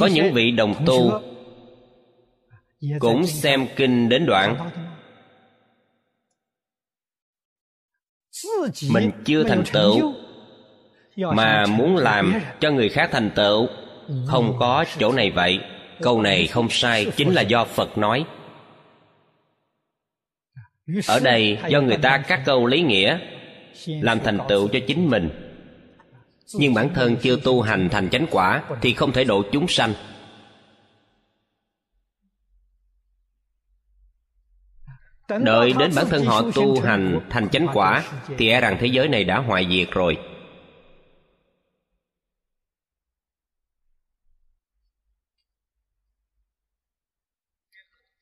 [0.00, 1.20] Có những vị đồng tu
[2.98, 4.70] cũng xem kinh đến đoạn.
[8.90, 10.14] Mình chưa thành tựu.
[11.16, 13.68] mà muốn làm cho người khác thành tựu
[14.26, 15.60] không có chỗ này vậy.
[16.00, 18.24] Câu này không sai chính là do phật nói.
[21.06, 23.18] Ở đây do người ta cắt câu lý nghĩa
[23.86, 25.30] làm thành tựu cho chính mình.
[26.54, 29.92] Nhưng bản thân chưa tu hành thành chánh quả thì không thể độ chúng sanh
[35.28, 38.04] đợi đến bản thân họ tu hành thành chánh quả
[38.38, 40.18] thì e rằng thế giới này đã hoại diệt rồi.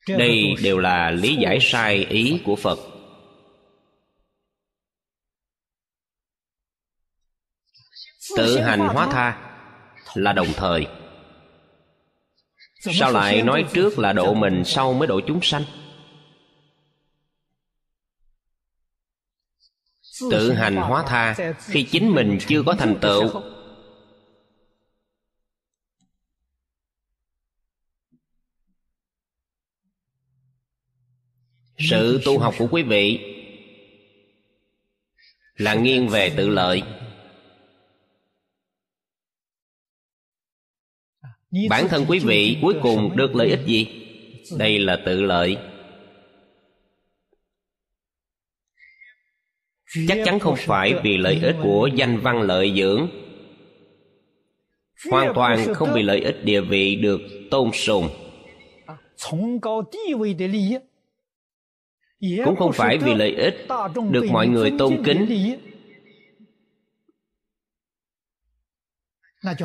[0.07, 2.79] Đây đều là lý giải sai ý của phật.
[8.37, 9.53] Tự hành hóa tha
[10.13, 10.87] là đồng thời.
[12.79, 15.63] Sao lại nói trước là độ mình sau mới độ chúng sanh
[20.31, 23.41] tự hành hóa tha khi chính mình chưa có thành tựu.
[31.79, 33.19] Sự tu học của quý vị
[35.55, 36.83] là nghiêng về tự lợi.
[41.69, 43.87] Bản thân quý vị cuối cùng được lợi ích gì?
[44.57, 45.57] Đây là tự lợi.
[50.07, 53.07] Chắc chắn không phải vì lợi ích của danh văn lợi dưỡng.
[55.11, 57.21] Hoàn toàn không vì lợi ích địa vị được
[57.51, 58.09] tôn sùng.
[62.45, 63.67] Cũng không phải vì lợi ích
[64.11, 65.25] được mọi người tôn kính.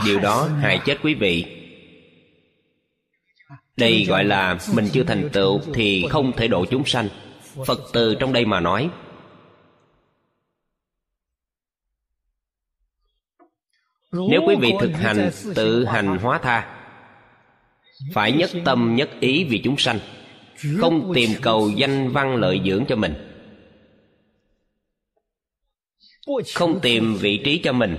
[0.06, 1.44] điều đó hại chết quý vị.
[3.76, 7.08] Đây gọi là mình chưa thành tựu thì không thể độ chúng sanh.
[7.66, 8.90] Phật từ trong đây mà nói
[14.12, 16.78] nếu quý vị thực hành tự hành hóa tha
[18.12, 19.98] phải nhất tâm nhất ý vì chúng sanh
[20.80, 23.14] không tìm cầu danh văn lợi dưỡng cho mình.
[26.54, 27.96] Không tìm vị trí cho mình.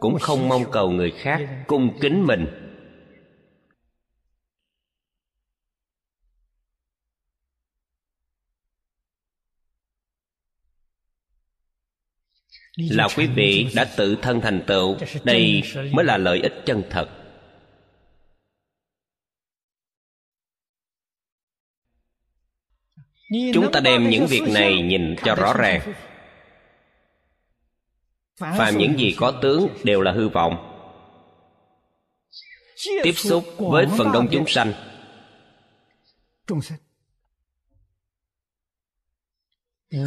[0.00, 2.67] cũng không mong cầu người khác cung kính mình
[12.78, 15.62] là quý vị đã tự thân thành tựu đây
[15.92, 17.08] mới là lợi ích chân thật.
[23.54, 25.94] Chúng ta đem những việc này nhìn cho rõ ràng.
[28.36, 30.74] phàm những gì có tướng đều là hư vọng.
[33.02, 34.72] Tiếp xúc với phần đông chúng sanh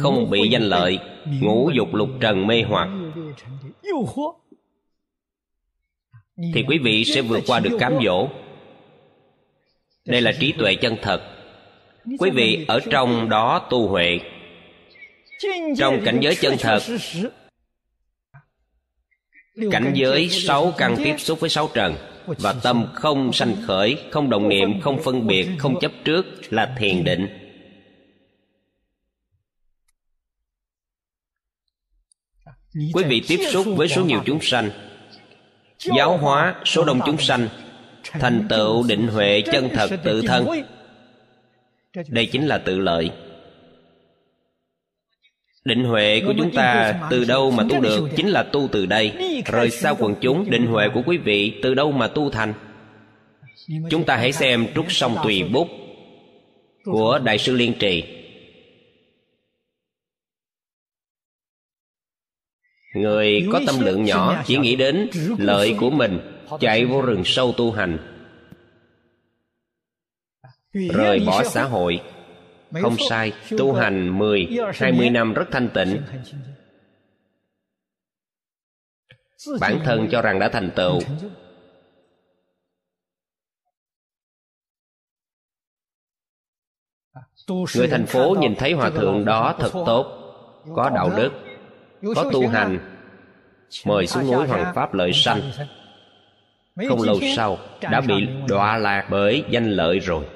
[0.00, 2.88] không bị danh lợi ngũ dục lục trần mê hoặc.
[6.54, 8.28] thì quý vị sẽ vượt qua được cám dỗ.
[10.06, 11.22] Đây là trí tuệ chân thật.
[12.18, 14.20] Quý vị ở trong đó tu huệ.
[15.78, 16.82] Trong cảnh giới chân thật.
[19.70, 21.94] cảnh giới sáu căn tiếp xúc với sáu trần
[22.26, 26.74] và tâm không sanh khởi không động niệm không phân biệt không chấp trước là
[26.78, 27.41] thiền định
[32.74, 34.70] quý vị tiếp xúc với số nhiều chúng sanh.
[35.96, 37.48] Giáo hóa số đông chúng sanh
[38.04, 40.46] thành tựu định huệ chân thật tự thân.
[42.08, 43.10] đây chính là tự lợi.
[45.64, 48.08] Định huệ của chúng ta từ đâu mà tu được?
[48.16, 49.12] chính là tu từ đây.
[49.46, 52.54] Rời xa quần chúng định huệ của quý vị từ đâu mà tu thành?
[53.90, 55.68] Chúng ta hãy xem trúc sông tùy bút
[56.84, 58.21] của đại sư liên trì
[62.94, 66.20] người có tâm lượng nhỏ chỉ nghĩ đến lợi của mình
[66.60, 67.98] chạy vô rừng sâu tu hành.
[70.72, 72.02] Rời bỏ xã hội
[72.82, 76.02] không sai tu hành mười hai mươi năm rất thanh tịnh.
[79.60, 81.00] Bản thân cho rằng đã thành tựu.
[87.76, 90.06] người thành phố nhìn thấy hòa thượng đó thật tốt
[90.74, 91.51] có đạo đức
[92.02, 92.78] có tu hành
[93.86, 95.40] mời xuống núi hoàng pháp lợi sanh.
[96.88, 100.26] không lâu sau đã bị đọa lạc bởi danh lợi rồi.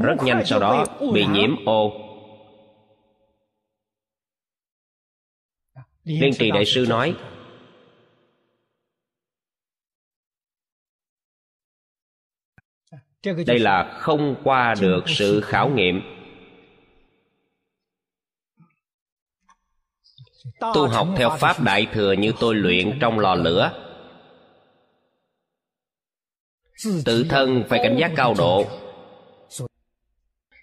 [0.00, 1.92] Rất nhanh sau đó bị nhiễm ô.
[6.04, 7.16] Liên trì đại sư nói
[13.22, 16.00] đây là không qua được sự khảo nghiệm.
[20.60, 23.84] Tu học theo pháp đại thừa như tôi luyện trong lò lửa.
[27.04, 28.64] Tự thân phải cảnh giác cao độ.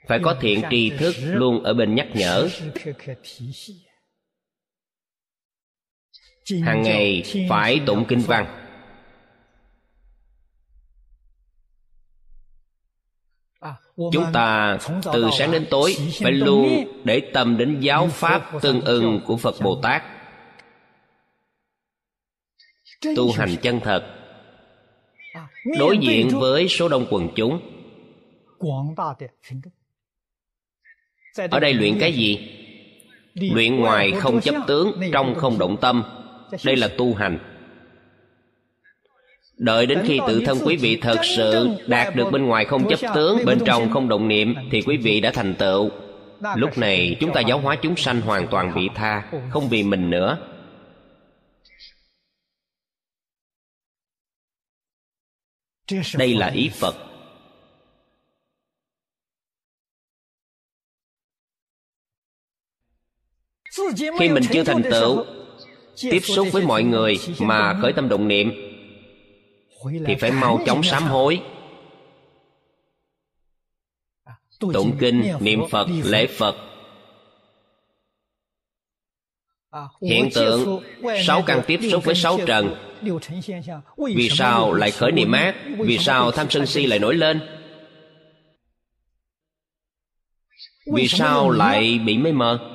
[0.07, 2.49] phải có thiện tri thức luôn ở bên nhắc nhở.
[6.63, 8.64] hàng ngày phải tụng kinh văn
[13.95, 14.77] chúng ta
[15.13, 19.55] từ sáng đến tối phải luôn để tâm đến giáo pháp tương ưng của phật
[19.61, 20.03] bồ tát.
[23.15, 24.03] Tu hành chân thật.
[25.79, 27.59] Đối diện với số đông quần chúng.
[31.51, 32.51] Ở đây luyện cái gì?
[33.33, 36.03] Luyện ngoài không chấp tướng trong không động tâm.
[36.63, 37.54] Đây là tu hành
[39.57, 42.99] đợi đến khi tự thân quý vị thật sự đạt được bên ngoài không chấp
[43.15, 45.89] tướng bên trong không động niệm thì quý vị đã thành tựu.
[46.55, 50.09] lúc này chúng ta giáo hóa chúng sanh hoàn toàn vị tha không vì mình
[50.09, 50.37] nữa.
[56.17, 56.95] Đây là ý phật.
[64.19, 65.25] Khi mình chưa thành tựu
[66.01, 68.64] tiếp xúc với mọi người mà khởi tâm động niệm
[70.05, 71.41] thì phải mau chóng sám hối.
[74.59, 76.55] Tụng kinh niệm phật lễ phật.
[80.01, 80.83] Hiện tượng
[81.25, 82.75] sáu căn tiếp xúc với sáu trần.
[83.97, 85.55] Vì sao lại khởi niệm ác?
[85.79, 87.41] vì sao tham sân si lại nổi lên?
[90.93, 92.71] Vì sao lại bị mê mờ?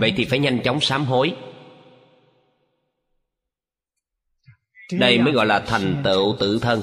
[0.00, 1.36] Vậy thì phải nhanh chóng sám hối
[4.92, 6.82] đây mới gọi là thành tựu tự thân.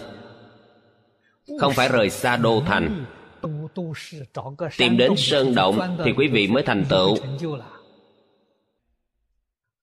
[1.59, 3.05] Không phải rời xa đô thành.
[4.77, 7.17] Tìm đến sơn động thì quý vị mới thành tựu.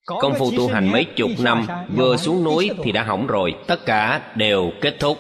[0.06, 1.66] Công phu tu hành mấy chục năm,
[1.96, 5.18] vừa xuống núi thì đã hỏng rồi, tất cả đều kết thúc.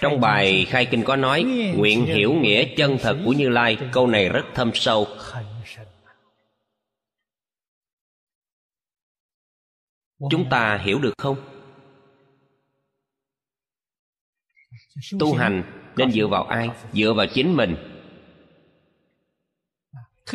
[0.00, 1.42] Trong bài khai kinh có nói,
[1.76, 5.06] nguyện hiểu nghĩa chân thật của như lai, câu này rất thâm sâu.
[10.30, 11.36] Chúng ta hiểu được không?
[15.20, 15.62] Tu hành
[15.96, 16.68] nên dựa vào ai?
[16.92, 17.76] dựa vào chính mình.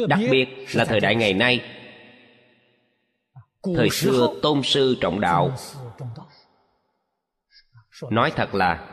[0.08, 1.62] Đặc biệt là thời đại ngày nay.
[3.76, 5.56] Thời xưa tôn sư trọng đạo.
[8.10, 8.88] Nói thật là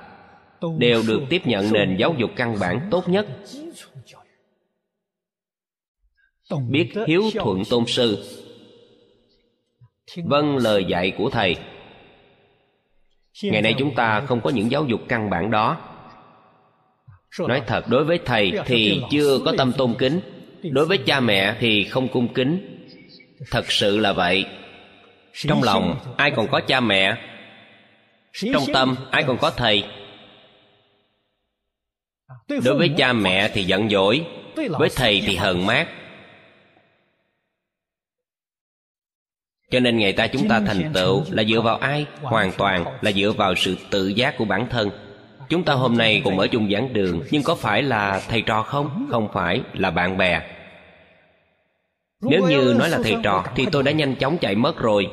[0.78, 3.26] đều được tiếp nhận nền giáo dục căn bản tốt nhất.
[6.68, 8.24] biết hiếu thuận tôn sư
[10.16, 11.56] vâng lời dạy của thầy.
[13.42, 15.76] Ngày nay chúng ta không có những giáo dục căn bản đó.
[17.38, 20.20] Nói thật đối với thầy thì chưa có tâm tôn kính.
[20.62, 22.84] đối với cha mẹ thì không cung kính.
[23.50, 24.46] Thật sự là vậy.
[25.32, 27.16] trong lòng ai còn có cha mẹ?
[28.52, 29.84] Trong tâm ai còn có thầy?
[32.48, 34.24] Đối với cha mẹ thì giận dỗi.
[34.78, 35.88] Với thầy thì hờn mát
[39.71, 42.07] cho nên ngày ta chúng ta thành tựu là dựa vào ai?
[42.23, 44.91] Hoàn toàn là dựa vào sự tự giác của bản thân.
[45.49, 48.62] Chúng ta hôm nay cùng ở chung giảng đường, nhưng có phải là thầy trò
[48.62, 49.07] không?
[49.11, 50.43] Không phải, là bạn bè.
[52.21, 55.09] Nếu như nói là thầy trò thì tôi đã nhanh chóng chạy mất rồi.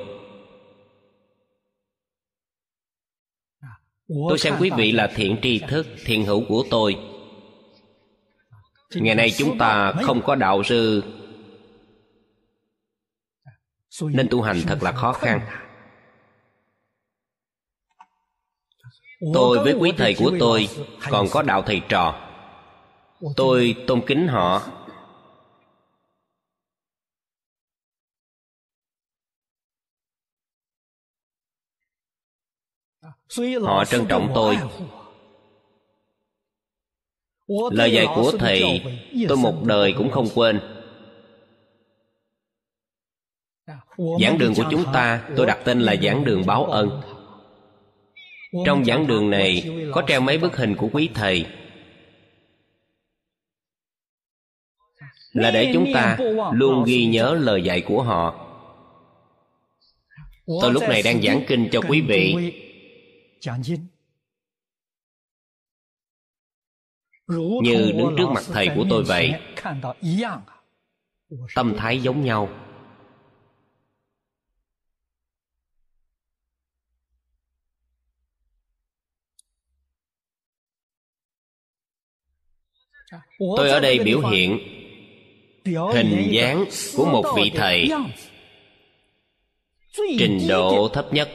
[4.30, 6.96] Tôi xem quý vị là thiện tri thức, thiện hữu của tôi.
[8.96, 11.04] Ngày nay chúng ta không có đạo sư
[14.02, 15.42] nên tu hành thật là khó khăn.
[19.34, 20.70] Tôi với quý thầy của tôi
[21.10, 22.30] còn có đạo thầy trò.
[23.36, 24.62] Tôi tôn kính họ.
[33.62, 34.58] Họ trân trọng tôi.
[37.72, 38.84] Lời dạy của thầy
[39.28, 40.75] tôi một đời cũng không quên
[44.22, 47.02] giảng đường của chúng ta, tôi đặt tên là giảng đường báo ân
[48.66, 51.46] trong giảng đường này, có treo mấy bức hình của quý thầy.
[55.32, 56.18] Là để chúng ta
[56.54, 58.42] luôn ghi nhớ lời dạy của họ.
[60.62, 62.36] Tôi lúc này đang giảng kinh cho quý vị.
[67.64, 69.34] Như đứng trước mặt thầy của tôi vậy,
[71.56, 72.50] tâm thái giống nhau.
[83.40, 84.60] Tôi ở đây biểu hiện
[85.94, 86.66] hình dáng
[86.98, 87.90] của một vị thầy
[90.20, 91.30] trình độ thấp nhất.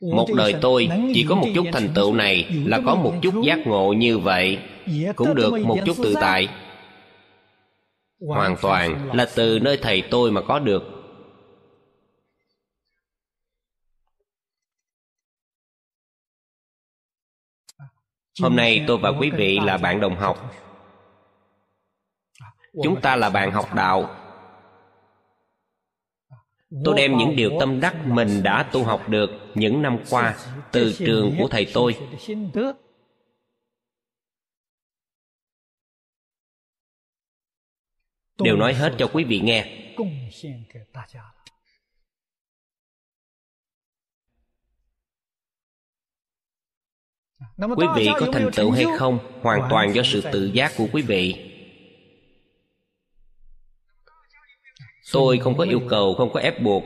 [0.00, 3.58] Một đời tôi chỉ có một chút thành tựu này là có một chút giác
[3.66, 4.58] ngộ như vậy
[5.16, 6.48] cũng được một chút tự tại.
[8.20, 10.91] Hoàn toàn là từ nơi thầy tôi mà có được
[18.40, 20.52] hôm nay tôi và quý vị là bạn đồng học.
[22.82, 24.16] Chúng ta là bạn học đạo.
[26.84, 30.36] Tôi đem những điều tâm đắc mình đã tu học được những năm qua
[30.72, 31.98] từ trường của thầy tôi.
[38.42, 39.94] Đều nói hết cho quý vị nghe.
[47.76, 51.02] Quý vị có thành tựu hay không hoàn toàn do sự tự giác của quý
[51.02, 51.48] vị.
[55.12, 56.82] Tôi không có yêu cầu không có ép buộc.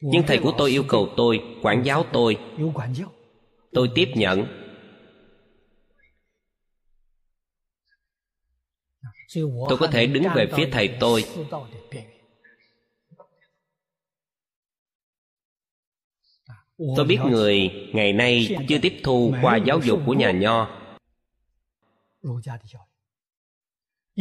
[0.00, 2.36] Nhưng thầy của tôi yêu cầu tôi quản giáo tôi.
[3.72, 4.63] Tôi tiếp nhận
[9.68, 11.24] tôi có thể đứng về phía thầy tôi.
[16.96, 20.68] tôi biết người ngày nay chưa tiếp thu qua giáo dục của nhà nho.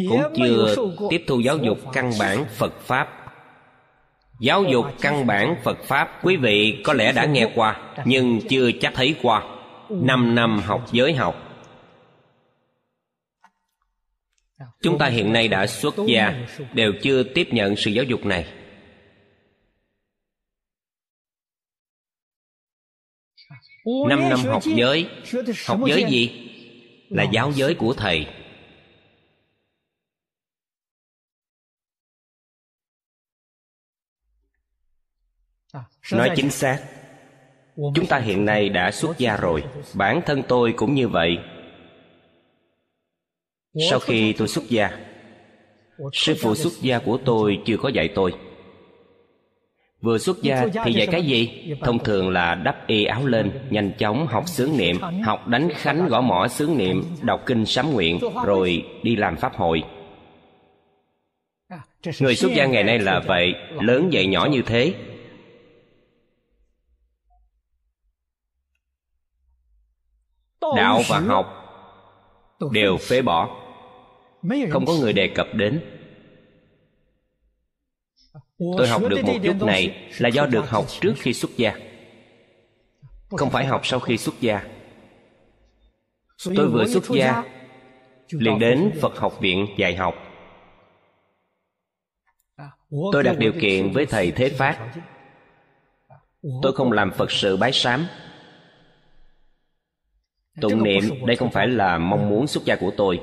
[0.10, 0.76] Cũng chưa
[1.10, 2.74] tiếp thu giáo dục căn bản phật.
[2.80, 3.10] Pháp.
[4.40, 5.78] Giáo dục căn bản phật.
[5.84, 9.44] Pháp quý vị có lẽ đã nghe qua nhưng chưa chắc thấy qua.
[9.90, 11.43] Năm năm học giới học
[14.82, 18.54] chúng ta hiện nay đã xuất gia, đều chưa tiếp nhận sự giáo dục này.
[24.10, 25.10] Năm năm học giới
[25.68, 26.50] học giới gì?
[27.10, 28.28] Là giáo giới của thầy.
[36.12, 36.84] Nói chính xác,
[37.76, 39.64] chúng ta hiện nay đã xuất gia rồi.
[39.94, 41.38] Bản thân tôi cũng như vậy
[43.90, 44.92] sau khi tôi xuất gia
[46.14, 48.34] sư phụ xuất gia của tôi chưa có dạy tôi.
[50.02, 51.74] Vừa xuất gia thì dạy cái gì?
[51.82, 56.08] thông thường là đắp y áo lên nhanh chóng học sướng niệm học đánh khánh
[56.08, 59.84] gõ mỏ sướng niệm đọc kinh sám nguyện rồi đi làm pháp hội.
[62.20, 64.94] Người xuất gia ngày nay là vậy lớn dạy nhỏ như thế.
[70.76, 71.60] Đạo và học
[72.72, 73.63] đều phế bỏ
[74.72, 75.82] không có người đề cập đến.
[78.78, 81.76] Tôi học được một chút này là do được học trước khi xuất gia.
[83.30, 84.64] Không phải học sau khi xuất gia.
[86.56, 87.44] Tôi vừa xuất gia
[88.30, 90.16] liền đến phật học viện dạy học.
[93.12, 94.94] Tôi đặt điều kiện với thầy thế phát.
[96.62, 98.08] tôi không làm phật sự bái sám.
[100.62, 103.22] Tụng niệm đây không phải là mong muốn xuất gia của tôi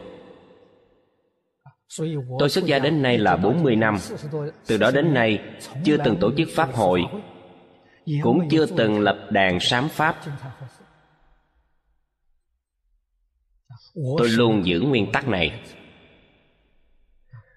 [2.39, 3.99] Tôi xuất gia đến nay là 40 năm.
[4.67, 5.43] Từ đó đến nay,
[5.85, 7.03] Chưa từng tổ chức Pháp hội.
[8.23, 10.21] Cũng chưa từng lập đàn sám Pháp.
[13.95, 15.63] Tôi luôn giữ nguyên tắc này.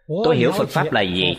[0.07, 1.35] Tôi hiểu Phật Pháp là gì.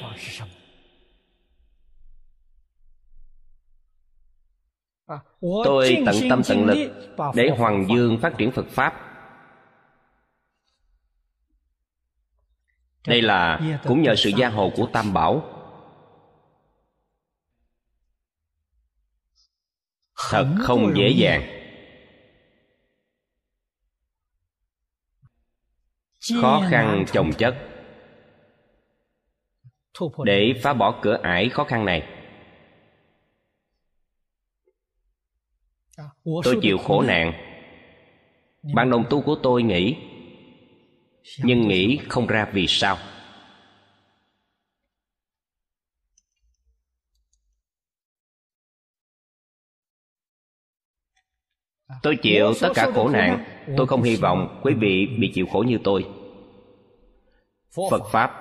[5.40, 6.92] Tôi tận tâm tận lực
[7.34, 9.13] Để Hoàng Dương phát triển Phật Pháp.
[13.06, 15.50] Đây là cũng nhờ sự gia hộ của tam bảo.
[20.30, 21.42] Thật không dễ dàng.
[26.42, 27.56] Khó khăn chồng chất.
[30.24, 32.08] Để phá bỏ cửa ải khó khăn này.
[36.24, 37.32] Tôi chịu khổ nạn.
[38.74, 39.96] Bạn đồng tu của tôi nghĩ
[41.38, 42.98] nhưng nghĩ không ra vì sao.
[52.02, 53.44] Tôi chịu tất cả khổ nạn.
[53.76, 56.06] tôi không hy vọng quý vị bị chịu khổ như tôi.
[57.90, 58.40] Phật pháp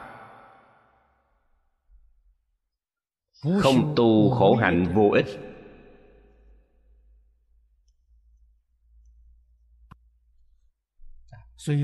[3.59, 5.52] không tu khổ hạnh vô ích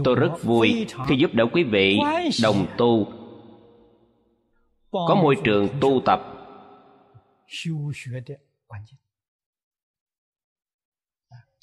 [0.03, 1.99] tôi rất vui khi giúp đỡ quý vị
[2.43, 3.13] đồng tu.
[4.91, 6.21] Có môi trường tu tập.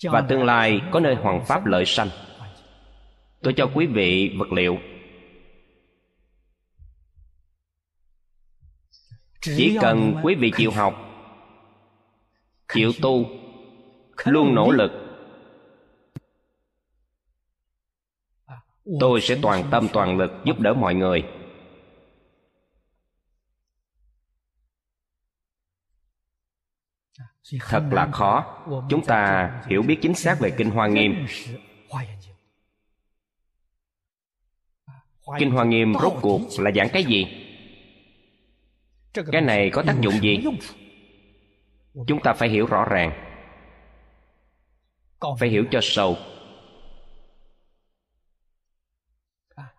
[0.03, 2.09] Và tương lai có nơi hoàng pháp lợi sanh.
[3.43, 4.79] Tôi cho quý vị vật liệu.
[9.41, 10.95] Chỉ cần quý vị chịu học,
[12.75, 13.25] chịu tu,
[14.25, 15.06] luôn nỗ lực.
[19.01, 21.25] Tôi sẽ toàn tâm toàn lực giúp đỡ mọi người.
[27.61, 28.63] Thật là khó.
[28.89, 31.27] chúng ta hiểu biết chính xác về kinh hoa nghiêm.
[35.39, 37.27] kinh hoa nghiêm rốt cuộc là giảng cái gì?
[39.33, 40.39] Cái này có tác dụng gì?
[42.07, 43.13] chúng ta phải hiểu rõ ràng.
[45.39, 46.17] Phải hiểu cho sâu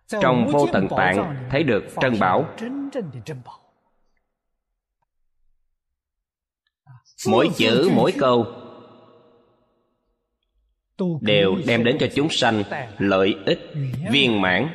[0.08, 2.54] trong vô tận tạng thấy được trân bảo.
[7.28, 8.46] Mỗi chữ mỗi câu
[11.20, 12.62] đều đem đến cho chúng sanh
[12.98, 13.58] lợi ích
[14.10, 14.68] viên mãn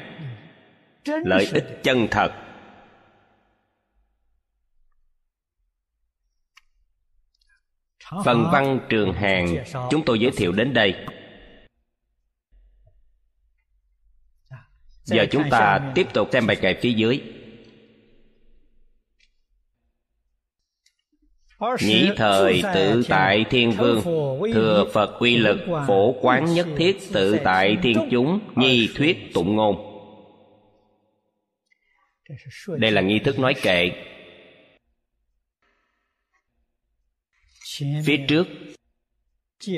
[1.06, 2.32] lợi ích chân thật.
[8.26, 11.06] Phần văn trường hàng chúng tôi giới thiệu đến đây
[15.04, 17.22] giờ chúng ta tiếp tục xem bài kệ phía dưới.
[21.82, 24.02] Nhĩ thời tự tại thiên vương
[24.54, 29.56] Thừa Phật quy lực Phổ quán nhất thiết tự tại thiên chúng Nhi thuyết tụng
[29.56, 29.90] ngôn.
[32.68, 33.92] Đây là nghi thức nói kệ.
[37.80, 38.48] Phía trước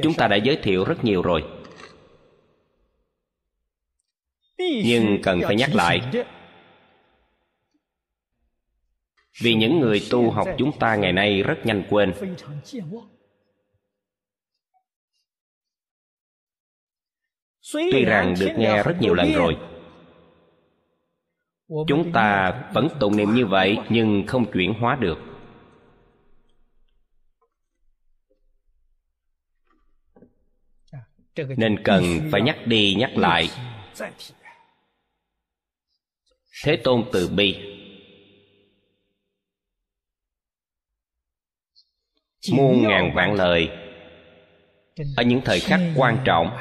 [0.03, 1.43] chúng ta đã giới thiệu rất nhiều rồi
[4.57, 6.01] nhưng cần phải nhắc lại.
[9.41, 12.13] vì những người tu học chúng ta ngày nay rất nhanh quên.
[17.73, 19.57] tuy rằng được nghe rất nhiều lần rồi.
[21.87, 25.17] Chúng ta vẫn tụng niệm như vậy nhưng không chuyển hóa được.
[31.57, 33.49] Nên cần phải nhắc đi nhắc lại
[36.65, 37.57] thế tôn từ bi.
[42.51, 43.69] Muôn ngàn vạn lời.
[45.17, 46.57] Ở những thời khắc quan trọng.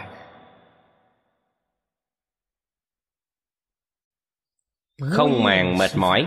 [5.00, 6.26] Không màng mệt mỏi.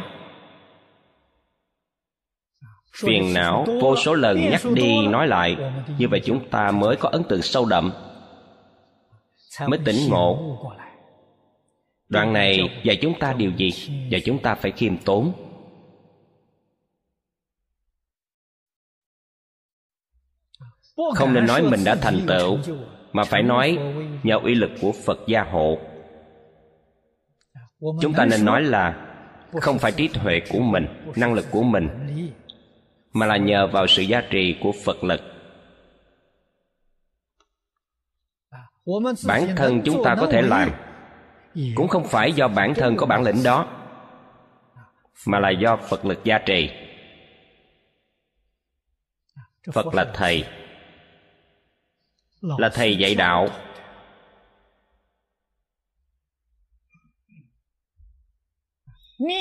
[2.93, 5.55] Phiền não vô số lần nhắc đi nói lại.
[5.97, 7.91] như vậy chúng ta mới có ấn tượng sâu đậm.
[9.67, 10.57] Mới tỉnh ngộ
[12.09, 13.69] đoạn này dạy chúng ta điều gì
[14.09, 15.33] dạy chúng ta phải khiêm tốn?
[21.15, 22.57] Không nên nói mình đã thành tựu,
[23.13, 23.77] mà phải nói
[24.23, 25.77] nhờ uy lực của phật gia hộ.
[28.01, 29.03] Chúng ta nên nói là
[29.61, 30.85] không phải trí tuệ của mình,
[31.15, 31.89] năng lực của mình,
[33.13, 35.21] mà là nhờ vào sự gia trì của phật lực.
[39.27, 40.71] Bản thân chúng ta có thể làm
[41.75, 43.67] cũng không phải do bản thân có bản lĩnh đó,
[45.27, 46.69] mà là do phật lực gia trì.
[49.73, 50.43] Phật là thầy
[52.41, 53.47] là thầy dạy đạo.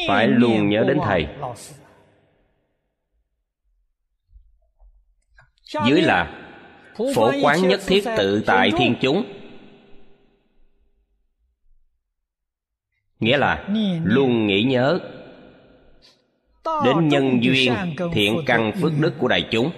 [0.08, 1.26] Phải luôn nhớ đến thầy.
[5.86, 6.42] Dưới là
[7.14, 9.35] phổ quán nhất thiết tự tại thiên chúng.
[13.20, 13.64] Nghĩa là
[14.04, 14.98] luôn nghĩ nhớ
[16.84, 17.74] đến nhân duyên
[18.12, 19.70] thiện căn phước đức của đại chúng,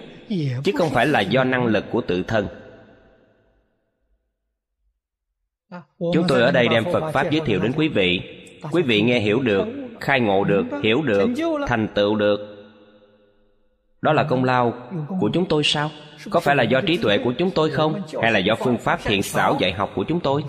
[0.65, 2.49] chứ không phải là do năng lực của tự thân.
[5.99, 8.21] Chúng tôi ở đây đem phật pháp giới thiệu đến quý vị.
[8.71, 9.67] Quý vị nghe hiểu được,
[10.01, 11.31] khai ngộ được, hiểu được,
[11.67, 12.55] thành tựu được.
[14.03, 14.75] Đó là công lao
[15.21, 15.91] của chúng tôi sao?
[16.31, 18.03] Có phải là do trí tuệ của chúng tôi không?
[18.23, 20.45] Hay là do phương pháp thiện xảo dạy học của chúng tôi?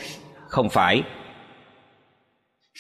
[0.48, 1.04] Không phải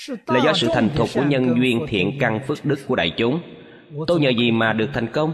[0.08, 3.41] là do sự thành thục của nhân duyên thiện căn phước đức của đại chúng.
[4.08, 5.34] Tôi nhờ gì mà được thành công?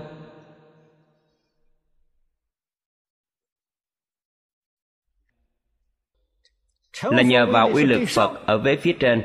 [7.03, 9.21] Là nhờ vào uy lực phật ở vế phía trên.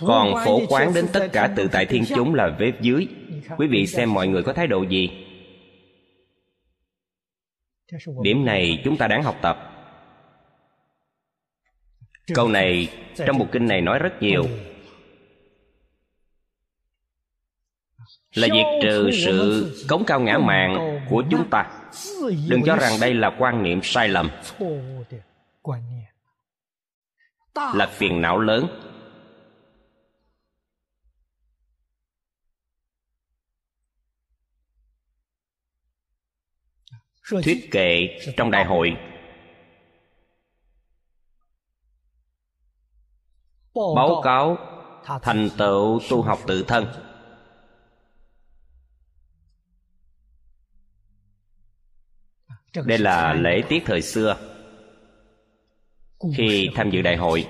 [0.00, 3.08] Còn phổ quán đến tất cả tự tại thiên chúng là vế dưới.
[3.58, 5.10] Quý vị xem mọi người có thái độ gì?
[8.22, 9.65] Điểm này chúng ta đáng học tập
[12.34, 12.88] câu này
[13.26, 14.44] trong bộ kinh này nói rất nhiều.
[18.34, 21.90] Là diệt trừ sự cống cao ngã mạn của chúng ta.
[22.48, 24.30] Đừng cho rằng đây là quan niệm sai lầm.
[27.54, 28.66] Là phiền não lớn.
[37.44, 38.96] Thuyết kệ trong đại hội.
[43.96, 44.56] Báo cáo
[45.22, 46.86] thành tựu tu học tự thân.
[52.84, 54.36] Đây là lễ tiết thời xưa.
[56.36, 57.48] Khi tham dự đại hội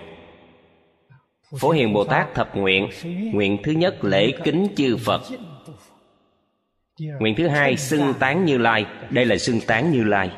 [1.60, 2.88] phổ hiền bồ tát thập nguyện
[3.32, 5.22] nguyện thứ nhất lễ kính chư phật.
[6.98, 8.86] Nguyện thứ hai xưng tán như lai.
[9.10, 10.30] Đây là xưng tán như lai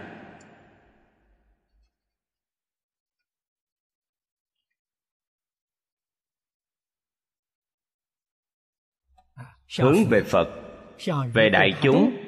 [9.80, 10.48] hướng về phật
[11.34, 12.24] về đại chúng.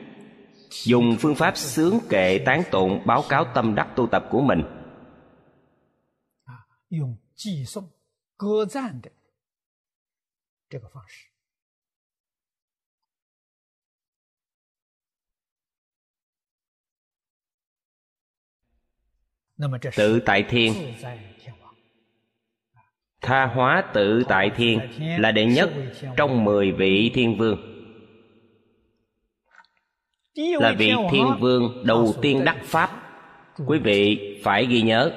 [0.85, 4.63] dùng phương pháp sướng kệ tán tụng báo cáo tâm đắc tu tập của mình.
[19.97, 20.95] Tự tại thiên
[23.21, 24.81] tha hóa tự tại thiên
[25.19, 25.71] là đệ nhất
[26.17, 27.59] trong mười vị thiên vương.
[30.37, 32.91] Là vị thiên vương đầu tiên đắc pháp.
[33.67, 35.13] Quý vị phải ghi nhớ,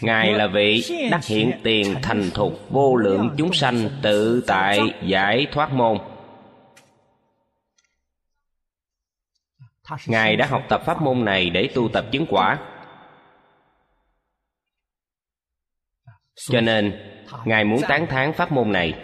[0.00, 5.46] ngài là vị đắc hiện tiền thành thục vô lượng chúng sanh tự tại giải
[5.52, 5.98] thoát môn.
[10.06, 12.58] Ngài đã học tập pháp môn này để tu tập chứng quả.
[16.34, 16.92] Cho nên
[17.44, 18.94] ngài muốn tán thán pháp môn này.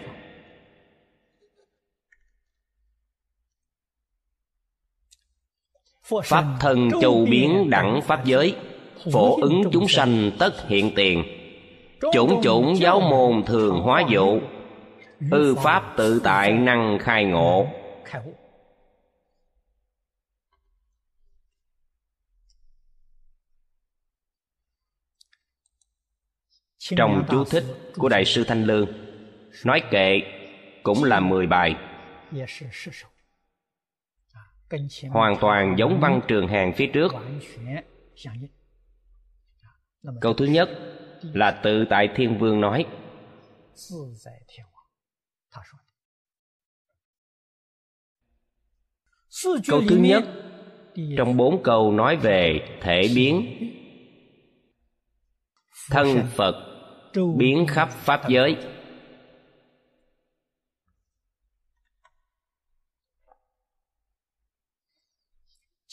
[6.23, 8.55] Pháp thân châu biến đẳng pháp giới
[9.13, 10.31] phổ ứng chúng sanh.
[10.39, 11.23] tất hiện tiền.
[12.13, 14.39] Chủng chủng giáo môn thường hóa dụ.
[15.31, 17.67] Ư pháp tự tại năng khai ngộ
[26.97, 27.63] trong chú thích
[27.95, 28.87] của đại sư thanh lương
[29.65, 30.21] nói kệ
[30.83, 31.75] cũng là mười bài.
[35.09, 37.13] Hoàn toàn giống văn trường hàng phía trước.
[40.21, 40.69] Câu thứ nhất
[41.21, 42.85] là tự tại thiên vương nói
[49.67, 50.23] câu thứ nhất
[51.17, 53.55] trong bốn câu nói về thể biến
[55.89, 56.68] thân phật
[57.13, 58.57] biến khắp pháp giới.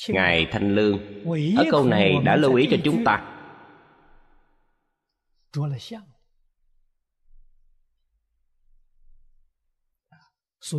[0.08, 1.24] Ngài thanh lương
[1.56, 3.32] ở câu này đã lưu ý cho chúng ta.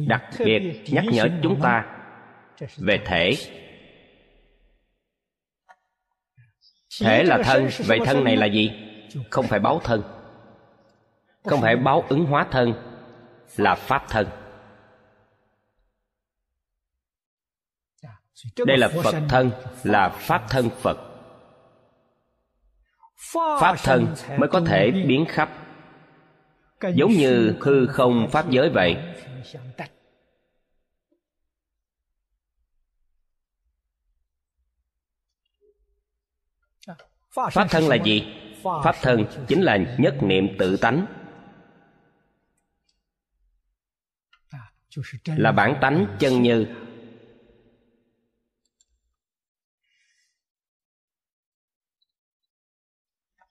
[0.07, 2.03] Đặc biệt nhắc nhở chúng ta
[2.77, 3.33] về thể.
[7.01, 8.71] thể là thân vậy thân này là gì?
[9.29, 10.16] không phải báo thân
[11.47, 12.73] không phải báo ứng hóa thân
[13.57, 14.27] là pháp thân.
[18.65, 19.51] Đây là phật thân,
[19.83, 20.97] là pháp thân phật.
[23.33, 25.49] Pháp thân mới có thể biến khắp.
[26.95, 28.97] Giống như hư không pháp giới vậy.
[37.51, 38.33] Pháp thân là gì?
[38.63, 41.05] Pháp thân chính là nhất niệm tự tánh.
[45.25, 46.67] Là bản tánh chân như.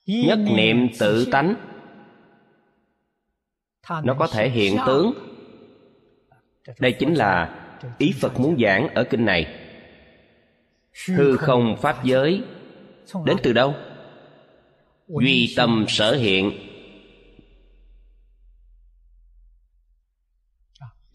[0.07, 1.55] nhất niệm tự tánh.
[4.05, 5.13] Nó có thể hiện tướng.
[6.79, 7.63] Đây chính là
[7.99, 9.63] ý phật muốn giảng ở kinh này.
[11.09, 12.43] Hư không pháp giới.
[13.25, 13.75] đến từ đâu?
[15.09, 16.66] duy tâm sở hiện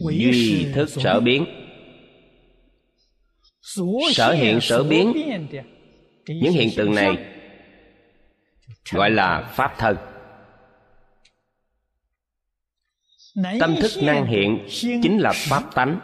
[0.09, 1.45] duy thức sở biến.
[4.13, 5.13] Sở hiện sở biến.
[6.27, 7.17] những hiện tượng này
[8.91, 9.97] gọi là pháp thân.
[13.59, 14.67] Tâm thức năng hiện
[15.03, 15.99] chính là pháp tánh.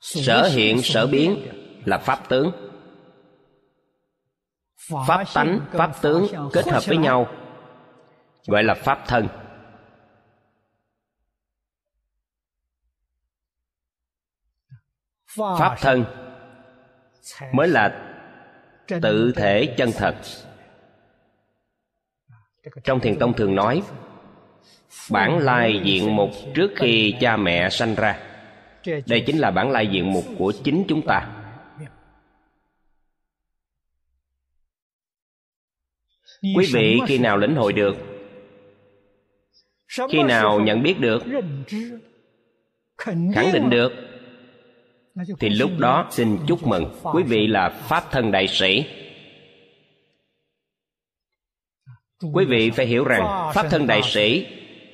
[0.00, 1.46] Sở hiện sở biến
[1.84, 2.52] là pháp tướng.
[5.06, 7.43] Pháp tánh pháp tướng kết hợp với nhau
[8.46, 9.28] gọi là pháp thân.
[15.36, 16.04] Pháp thân
[17.52, 18.10] mới là
[19.02, 20.16] tự thể chân thật.
[22.84, 23.82] trong thiền tông thường nói
[25.10, 28.18] bản lai diện mục trước khi cha mẹ sanh ra.
[29.06, 31.44] Đây chính là bản lai diện mục của chính chúng ta.
[36.42, 38.13] Quý vị khi nào lĩnh hội được
[40.10, 41.22] khi nào nhận biết được
[42.98, 43.92] khẳng định được
[45.40, 46.84] thì lúc đó xin chúc mừng.
[47.02, 48.84] Quý vị là pháp thân đại sĩ.
[52.32, 54.46] Quý vị phải hiểu rằng pháp thân đại sĩ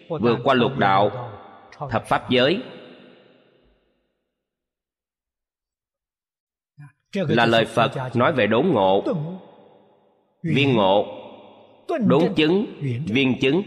[0.09, 1.31] vượt qua lục đạo
[1.91, 2.63] thập pháp giới.
[7.15, 9.05] Là lời phật nói về đốn ngộ
[10.43, 11.17] viên ngộ
[12.07, 12.67] đốn chứng
[13.07, 13.63] viên chứng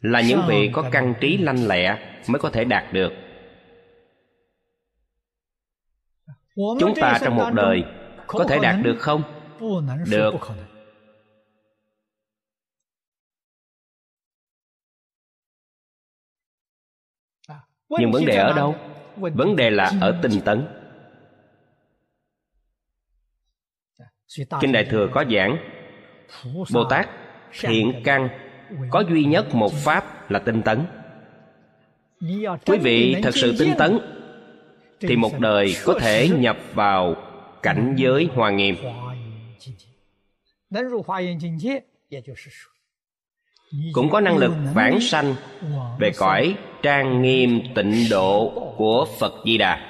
[0.00, 1.98] là những vị có căn trí lanh lẹ
[2.28, 3.12] mới có thể đạt được.
[6.54, 7.84] Chúng ta trong một đời
[8.26, 9.22] có thể đạt được không?
[10.06, 10.34] Được.
[17.98, 18.76] nhưng vấn đề ở đâu?
[19.16, 20.66] Vấn đề là ở tinh tấn.
[24.60, 25.58] Kinh đại thừa có giảng
[26.72, 27.08] bồ tát
[27.52, 28.49] thiện căn
[28.90, 30.86] có duy nhất một pháp là tinh tấn.
[32.66, 33.98] Quý vị thật sự tinh tấn,
[35.00, 37.14] thì một đời có thể nhập vào
[37.62, 38.76] cảnh giới hòa nghiêm.
[43.92, 45.34] Cũng có năng lực vãng sanh
[45.98, 49.86] về cõi trang nghiêm tịnh độ của phật di đà.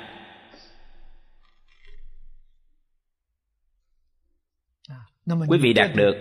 [5.48, 6.16] Quý vị đạt được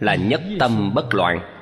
[0.00, 1.55] là nhất tâm bất loạn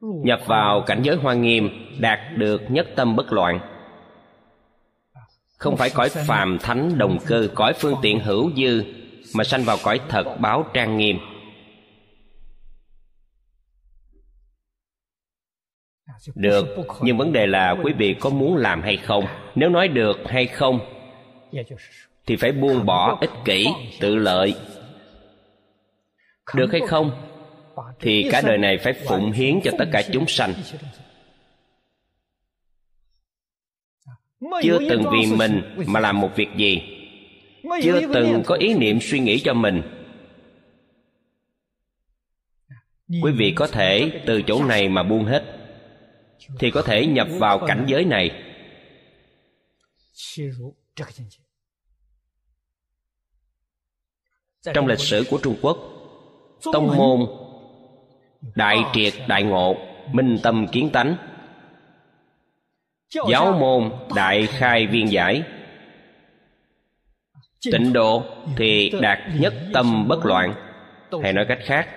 [0.00, 3.60] nhập vào cảnh giới hoa nghiêm, đạt được nhất tâm bất loạn.
[5.58, 8.84] Không phải cõi phàm thánh đồng cơ, cõi phương tiện hữu dư,
[9.34, 11.18] mà sanh vào cõi thật báo trang nghiêm.
[16.34, 16.66] Được,
[17.02, 19.24] nhưng vấn đề là quý vị có muốn làm hay không?
[19.54, 20.80] Nếu nói được hay không,
[22.26, 23.66] thì phải buông bỏ ích kỷ,
[24.00, 24.54] tự lợi.
[26.54, 27.29] Được hay không?
[28.00, 30.54] Thì cả đời này phải phụng hiến cho tất cả chúng sanh.
[34.62, 36.82] Chưa từng vì mình mà làm một việc gì.
[37.82, 39.82] Chưa từng có ý niệm suy nghĩ cho mình.
[43.22, 45.44] Quý vị có thể từ chỗ này mà buông hết,
[46.58, 48.30] thì có thể nhập vào cảnh giới này.
[54.74, 55.78] Trong lịch sử của trung quốc,
[56.72, 57.20] tông môn
[58.54, 59.76] đại triệt đại ngộ
[60.12, 61.16] minh tâm kiến tánh.
[63.28, 65.42] Giáo môn đại khai viên giải.
[67.72, 68.24] Tịnh độ
[68.56, 70.54] thì đạt nhất tâm bất loạn.
[71.22, 71.88] Hay nói cách khác.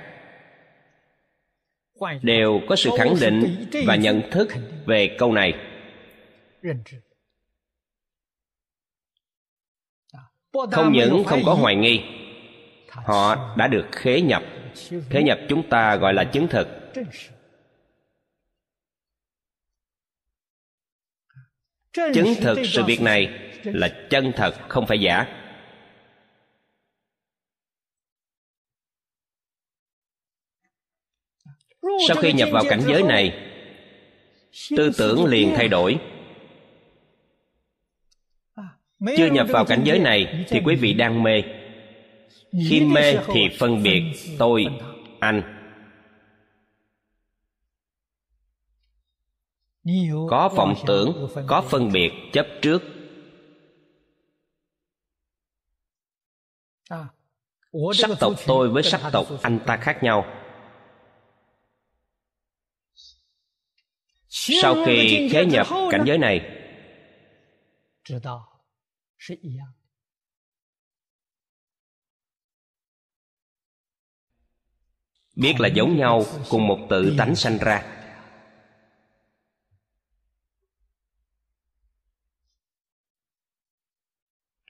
[2.21, 4.47] Đều có sự khẳng định và nhận thức
[4.85, 5.53] về câu này.
[10.71, 12.03] Không những không có hoài nghi
[12.89, 14.43] họ đã được khế nhập
[15.09, 16.67] thế nhập chúng ta gọi là chứng thực.
[21.93, 25.25] Chứng thực sự việc này là chân thật, không phải giả.
[32.07, 33.51] Sau khi nhập vào cảnh giới này,
[34.77, 35.99] tư tưởng liền thay đổi.
[39.17, 41.43] Chưa nhập vào cảnh giới này thì quý vị đang mê
[42.53, 44.03] khi mê thì phân biệt
[44.39, 44.65] tôi
[45.19, 45.59] anh.
[50.29, 52.83] Có vọng tưởng có phân biệt chấp trước.
[57.93, 60.25] Sắc tộc tôi với sắc tộc anh ta khác nhau.
[64.27, 66.59] Sau khi khế nhập cảnh giới này
[75.35, 77.83] biết là giống nhau cùng một tự tánh sanh ra.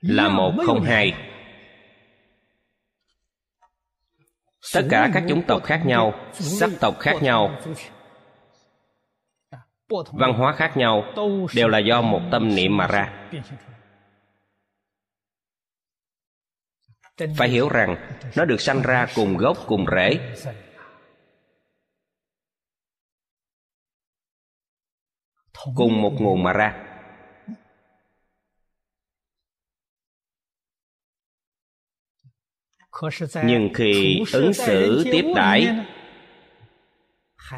[0.00, 1.14] Là một không hai.
[4.74, 7.58] tất cả các chủng tộc khác nhau sắc tộc khác nhau
[10.12, 11.04] văn hóa khác nhau
[11.54, 13.12] đều là do một tâm niệm mà ra
[17.36, 17.96] phải hiểu rằng
[18.36, 20.34] nó được sanh ra cùng gốc cùng rễ.
[25.74, 26.74] cùng một nguồn mà ra.
[33.44, 35.86] Nhưng khi ứng xử tiếp đãi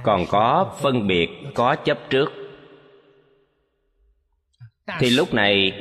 [0.02, 2.28] còn có phân biệt có chấp trước.
[4.98, 5.80] Thì lúc này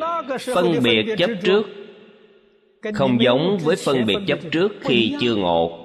[0.56, 1.85] phân biệt chấp trước
[2.94, 5.80] không giống với phân biệt chấp trước khi chưa ngộ.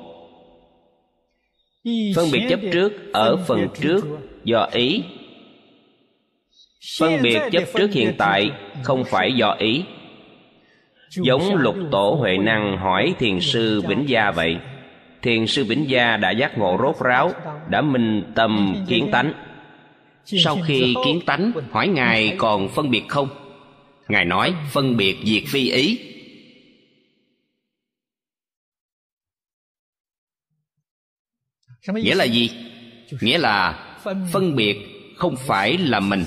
[2.16, 4.04] Phân biệt chấp trước ở phần trước
[4.44, 5.02] do ý.
[6.98, 8.50] Phân biệt chấp trước hiện tại
[8.82, 9.82] không phải do ý.
[11.10, 14.56] Giống lục tổ huệ năng hỏi thiền sư vĩnh gia vậy.
[15.22, 17.32] thiền sư vĩnh gia đã giác ngộ rốt ráo
[17.68, 19.32] đã minh tâm kiến tánh.
[20.24, 23.28] Sau khi kiến tánh hỏi ngài còn phân biệt không?
[24.08, 26.09] Ngài nói phân biệt diệt phi ý
[31.86, 32.50] nghĩa là gì?
[33.20, 33.86] Nghĩa là
[34.32, 34.96] phân biệt.
[35.16, 36.24] không phải là mình.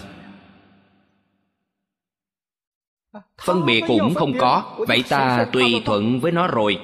[3.45, 4.75] Phân biệt cũng không có.
[4.87, 6.79] Vậy ta tùy thuận với nó rồi.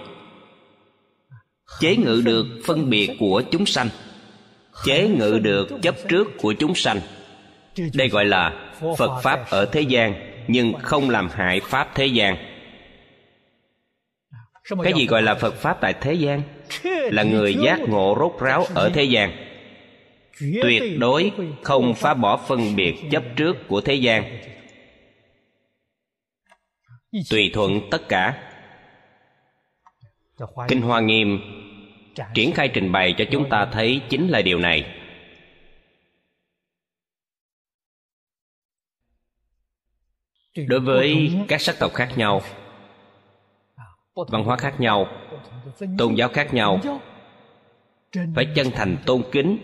[1.80, 3.90] Chế ngự được phân biệt của chúng sanh.
[4.84, 7.00] Chế ngự được chấp trước của chúng sanh.
[7.94, 10.14] Đây gọi là phật pháp ở thế gian
[10.48, 12.38] nhưng không làm hại pháp thế gian.
[14.84, 16.42] Cái gì gọi là phật pháp tại thế gian
[16.84, 19.46] là người giác ngộ rốt ráo ở thế gian.
[20.62, 21.32] Tuyệt đối
[21.64, 24.40] không phá bỏ phân biệt chấp trước của thế gian.
[27.30, 28.54] Tùy thuận tất cả.
[30.68, 31.40] Kinh hoa nghiêm
[32.34, 34.96] triển khai trình bày cho chúng ta thấy chính là điều này.
[40.68, 42.42] Đối với các sắc tộc khác nhau
[44.28, 45.08] văn hóa khác nhau,
[45.98, 46.80] tôn giáo khác nhau,
[48.36, 49.58] phải chân thành tôn kính.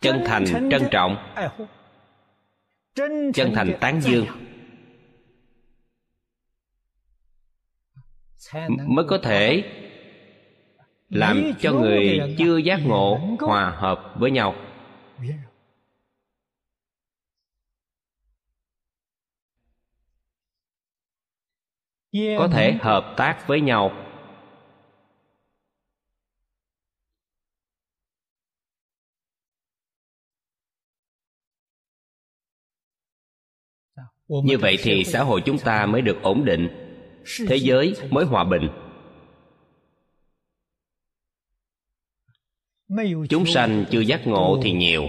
[0.00, 1.16] Chân thành trân trọng,
[3.34, 4.26] chân thành tán dương
[8.86, 9.62] mới có thể
[11.08, 14.54] làm cho người chưa giác ngộ hòa hợp với nhau.
[22.38, 23.92] Có thể hợp tác với nhau.
[34.28, 36.68] Như vậy thì xã hội chúng ta mới được ổn định.
[37.48, 38.68] Thế giới mới hòa bình.
[43.28, 45.08] Chúng sanh chưa giác ngộ thì nhiều.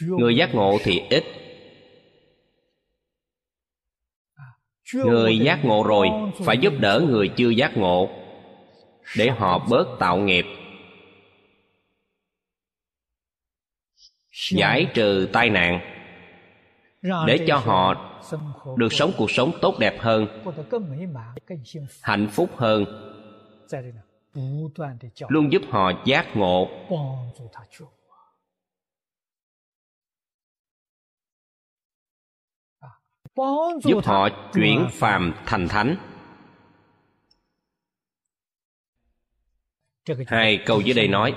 [0.00, 1.24] Người giác ngộ thì ít
[4.94, 6.08] người giác ngộ rồi,
[6.44, 8.08] phải giúp đỡ người chưa giác ngộ,
[9.16, 10.46] để họ bớt tạo nghiệp.
[14.50, 15.80] Giải trừ tai nạn,
[17.02, 17.94] để cho họ
[18.76, 20.26] được sống cuộc sống tốt đẹp hơn,
[22.02, 22.84] hạnh phúc hơn,
[25.28, 26.68] luôn giúp họ giác ngộ.
[33.84, 35.96] Giúp họ chuyển phàm thành thánh.
[40.26, 41.34] Hai câu dưới đây nói.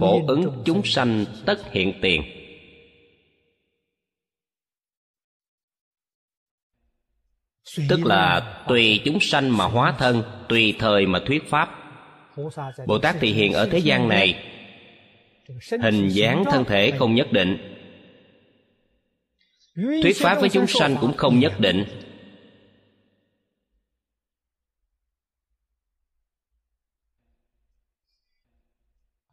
[0.00, 2.22] phổ ứng chúng sanh tất hiện tiền.
[7.88, 11.78] Tức là tùy chúng sanh mà hóa thân tùy thời mà thuyết pháp.
[12.86, 14.48] Bồ tát thì hiện ở thế gian này.
[15.82, 17.71] hình dáng thân thể không nhất định
[19.74, 21.84] thuyết pháp với chúng sanh cũng không nhất định.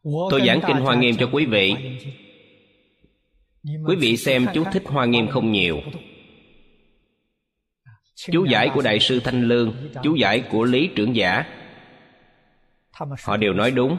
[0.04, 1.76] Tôi giảng kinh hoa nghiêm cho quý vị.
[3.64, 5.82] Quý vị xem chú thích hoa nghiêm không nhiều.
[8.16, 11.44] Chú giải của đại sư thanh lương, chú giải của lý trưởng giả.
[13.24, 13.98] Họ đều nói đúng.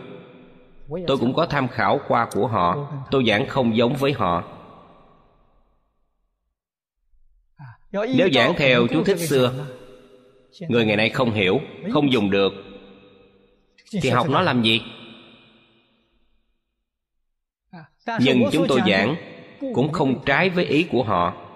[1.06, 2.92] Tôi cũng có tham khảo qua của họ.
[3.10, 4.59] Tôi giảng không giống với họ.
[7.92, 9.66] Nếu giảng theo chú thích xưa
[10.68, 11.60] người ngày nay không hiểu
[11.92, 12.52] không dùng được
[13.92, 14.80] thì học nó làm gì?
[18.20, 19.16] Nhưng chúng tôi giảng
[19.74, 21.46] cũng không trái với ý của họ.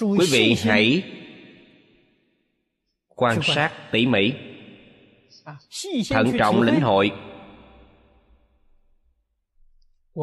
[0.00, 1.02] Quý vị hãy
[3.08, 4.32] quan sát tỉ mỉ
[6.10, 7.10] thận trọng lĩnh hội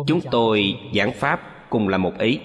[0.08, 2.40] chúng tôi giảng pháp cùng là một ý.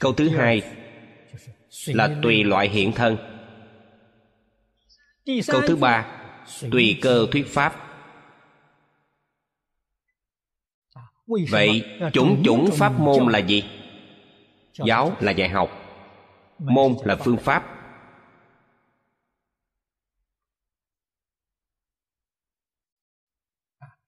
[0.00, 0.62] Câu thứ hai
[1.86, 3.16] là tùy loại hiện thân.
[5.46, 6.06] Câu thứ ba
[6.70, 7.80] tùy cơ thuyết pháp.
[11.50, 13.64] Vậy chủng chủng pháp môn là gì?
[14.86, 15.70] Giáo là dạy học.
[16.58, 17.73] Môn là phương pháp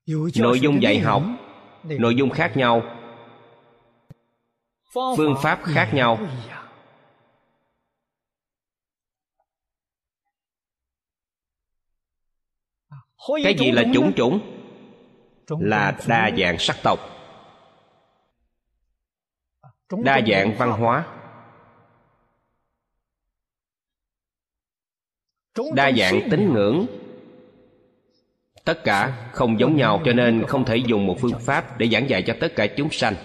[0.07, 1.23] nội dung dạy học.
[1.83, 2.81] nội dung khác nhau.
[4.93, 6.19] Phương pháp khác nhau.
[13.43, 14.39] Cái gì là chủng chủng?
[15.47, 16.99] Là đa dạng sắc tộc.
[20.03, 21.07] Đa dạng văn hóa.
[25.73, 26.85] Đa dạng tín ngưỡng
[28.67, 32.09] tất cả không giống nhau, cho nên không thể dùng một phương pháp để giảng
[32.09, 33.15] dạy cho tất cả chúng sanh.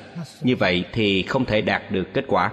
[0.41, 2.53] Như vậy thì không thể đạt được kết quả.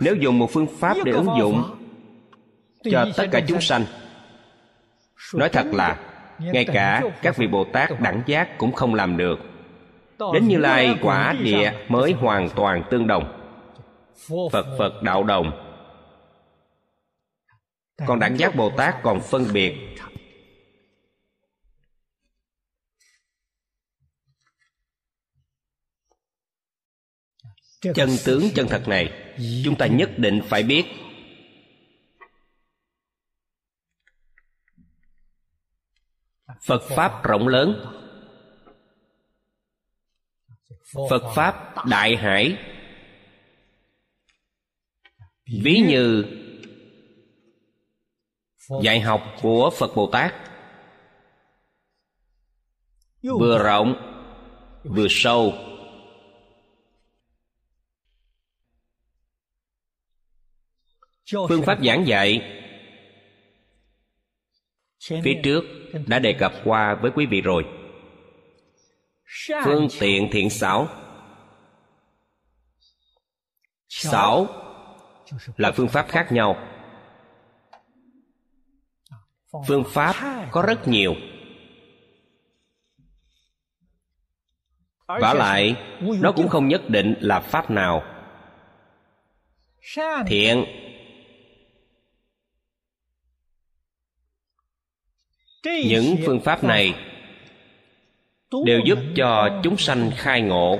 [0.00, 1.62] Nếu dùng một phương pháp để ứng dụng
[2.84, 3.84] cho tất cả chúng sanh,
[5.34, 5.98] nói thật là,
[6.38, 9.51] ngay cả các vị bồ tát đẳng giác cũng không làm được
[10.34, 13.38] đến như lai quả địa mới hoàn toàn tương đồng.
[14.52, 15.68] Phật phật đạo đồng.
[18.06, 19.74] Còn đẳng giác bồ tát còn phân biệt.
[27.94, 29.34] Chân tướng chân thật này
[29.64, 30.84] chúng ta nhất định phải biết.
[36.66, 38.01] Phật pháp rộng lớn
[41.10, 42.58] phật pháp đại hải
[45.62, 46.24] ví như
[48.82, 50.34] dạy học của phật bồ tát.
[53.22, 53.94] Vừa rộng
[54.84, 55.52] vừa sâu.
[61.48, 62.60] Phương pháp giảng dạy
[65.00, 65.64] phía trước
[66.06, 67.81] đã đề cập qua với quý vị rồi
[69.64, 70.88] phương tiện thiện xảo.
[73.88, 74.46] xảo
[75.56, 76.68] là phương pháp khác nhau.
[79.66, 80.14] phương pháp
[80.50, 81.14] có rất nhiều.
[85.06, 88.02] vả lại nó cũng không nhất định là pháp nào.
[90.26, 90.64] Thiện
[95.64, 97.11] những phương pháp này
[98.64, 100.78] đều giúp cho chúng sanh khai ngộ.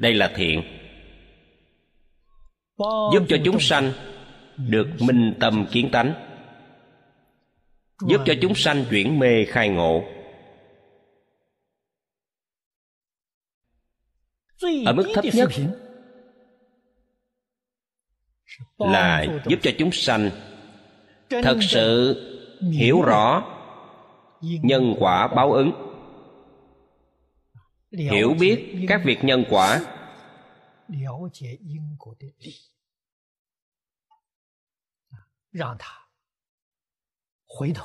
[0.00, 0.62] Đây là thiện.
[3.12, 3.92] Giúp cho chúng sanh
[4.56, 6.14] được minh tâm kiến tánh.
[8.08, 10.04] Giúp cho chúng sanh chuyển mê khai ngộ.
[14.86, 15.48] Ở mức thấp nhất
[18.78, 20.30] là giúp cho chúng sanh
[21.30, 22.14] thật sự
[22.72, 23.57] hiểu rõ
[24.40, 25.72] nhân quả báo ứng.
[27.90, 29.80] Hiểu biết các việc nhân quả.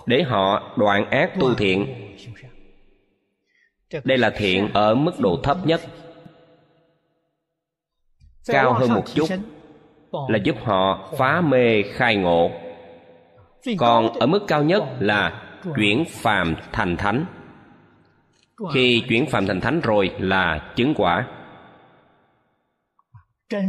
[0.05, 1.87] Để họ đoạn ác tu thiện.
[4.03, 5.81] đây là thiện ở mức độ thấp nhất.
[8.45, 9.27] cao hơn một chút
[10.11, 12.51] là giúp họ phá mê khai ngộ.
[13.77, 15.42] Còn ở mức cao nhất là
[15.75, 17.25] chuyển phàm thành thánh.
[18.73, 21.27] Khi chuyển phàm thành thánh rồi là chứng quả.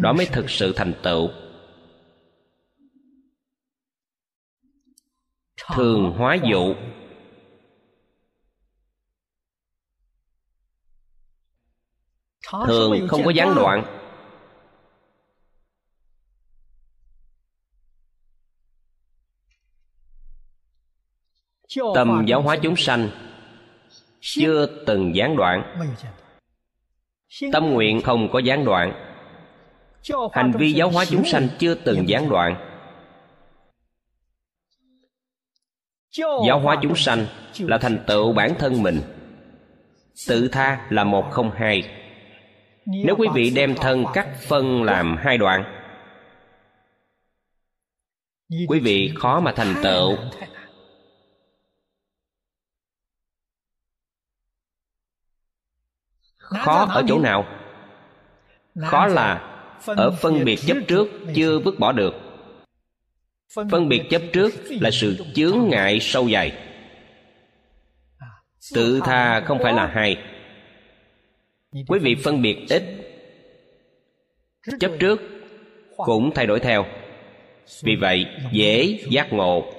[0.01, 1.29] Đó mới thực sự thành tựu.
[5.75, 6.75] Thường hóa dụ.
[12.67, 14.04] Thường không có gián đoạn
[21.95, 23.09] tâm giáo hóa chúng sanh,
[24.21, 25.85] chưa từng gián đoạn.
[27.53, 28.93] Tâm nguyện không có gián đoạn.
[30.33, 32.57] Hành vi giáo hóa chúng sanh chưa từng gián đoạn.
[36.19, 37.27] Giáo hóa chúng sanh
[37.59, 39.01] là thành tựu bản thân mình.
[40.29, 41.83] Tự tha là một không hai.
[42.87, 45.65] Nếu quý vị đem thân cắt phân làm hai đoạn,
[48.69, 50.17] quý vị khó mà thành tựu.
[56.55, 57.47] Khó ở chỗ nào?
[58.81, 59.51] Khó là
[59.87, 62.15] ở phân biệt chấp trước chưa vứt bỏ được.
[63.71, 66.53] Phân biệt chấp trước là sự chướng ngại sâu dày
[68.75, 70.17] tự tha không phải là hay
[71.89, 72.83] quý vị phân biệt ít
[74.81, 75.23] chấp trước
[75.97, 76.87] cũng thay đổi theo.
[77.83, 79.73] Vì vậy dễ giác ngộ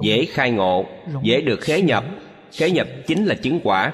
[0.00, 0.86] dễ khai ngộ
[1.22, 2.04] dễ được khế nhập.
[2.52, 3.92] Khế nhập chính là chứng quả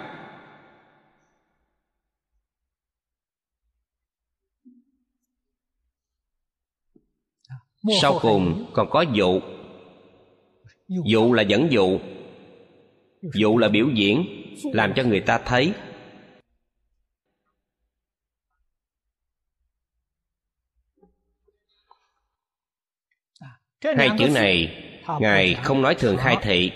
[8.00, 9.40] sau cùng còn có dụ.
[10.88, 11.98] Dụ là dẫn dụ.
[13.34, 14.26] Dụ là biểu diễn
[14.72, 15.72] làm cho người ta thấy.
[23.96, 24.82] Hai chữ này
[25.20, 26.72] ngài không nói thường khai thị.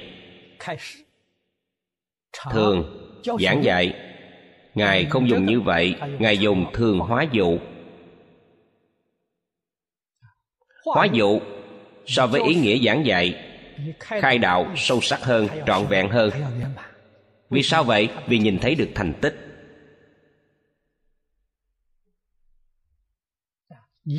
[2.51, 3.09] thường
[3.41, 3.95] giảng dạy.
[4.75, 5.95] Ngài không dùng như vậy.
[6.19, 7.59] ngài dùng thường hóa dụ
[10.95, 11.41] hóa dụ,
[12.07, 13.45] so với ý nghĩa giảng dạy,
[13.99, 16.31] khai đạo sâu sắc hơn, trọn vẹn hơn.
[17.51, 18.09] Vì sao vậy?
[18.27, 19.45] Vì nhìn thấy được thành tích.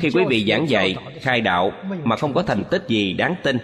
[0.00, 1.72] Khi quý vị giảng dạy, khai đạo
[2.04, 3.58] mà không có thành tích gì đáng tin,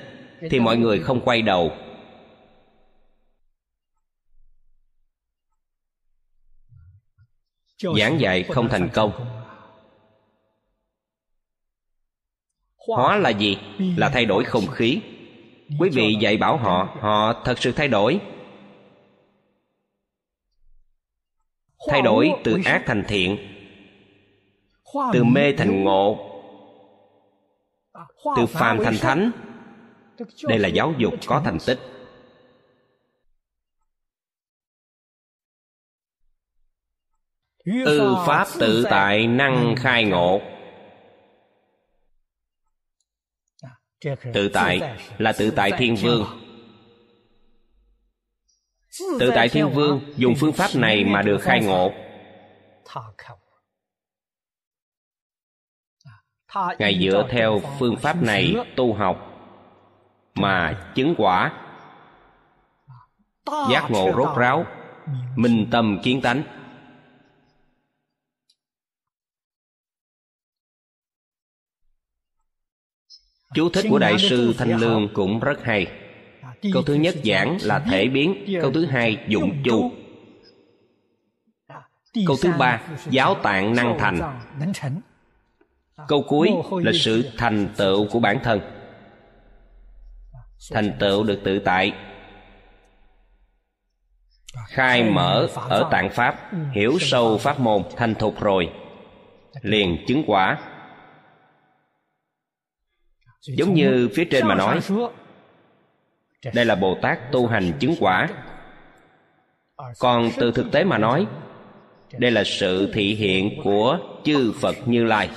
[0.50, 1.72] thì mọi người không quay đầu.
[7.98, 9.12] Giảng dạy không thành công.
[12.86, 13.58] Hóa là gì?
[13.96, 15.00] Là thay đổi không khí.
[15.78, 18.20] Quý vị dạy bảo họ họ thật sự thay đổi.
[21.88, 23.38] Thay đổi từ ác thành thiện,
[25.12, 26.32] từ mê thành ngộ,
[28.36, 29.30] từ phàm thành thánh.
[30.48, 31.78] Đây là giáo dục có thành tích.
[37.84, 40.40] Ư pháp tự tại năng khai ngộ.
[44.32, 46.24] Tự tại là tự tại thiên vương.
[49.20, 51.92] Tự tại thiên vương dùng phương pháp này mà được khai ngộ.
[56.78, 59.32] Ngài dựa theo phương pháp này tu học
[60.34, 61.52] mà chứng quả.
[63.70, 64.66] Giác ngộ rốt ráo,
[65.36, 66.42] minh tâm kiến tánh.
[73.56, 75.86] Chú thích của đại sư thanh lương cũng rất hay.
[76.72, 78.44] Câu thứ nhất giảng là thể biến.
[78.62, 79.90] câu thứ hai dụng chu.
[82.26, 84.20] câu thứ ba giáo tạng năng thành.
[86.08, 88.60] câu cuối là sự thành tựu của bản thân.
[90.72, 91.92] Thành tựu được tự tại.
[94.68, 98.70] Khai mở ở tạng pháp hiểu sâu pháp môn thành thục rồi.
[99.62, 100.58] Liền chứng quả
[103.47, 104.81] giống như phía trên mà nói
[106.55, 108.28] đây là bồ tát tu hành chứng quả.
[109.98, 111.27] Còn từ thực tế mà nói
[112.18, 115.31] đây là sự thị hiện của chư phật như lai.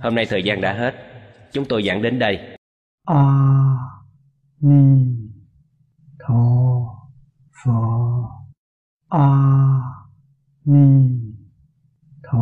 [0.00, 0.94] Hôm nay thời gian đã hết.
[1.52, 2.56] Chúng tôi giảng đến đây.
[3.04, 3.36] A
[4.60, 5.06] ni
[6.18, 6.34] tho
[7.64, 7.72] phở
[9.08, 9.28] a
[10.64, 11.08] ni
[12.22, 12.38] tho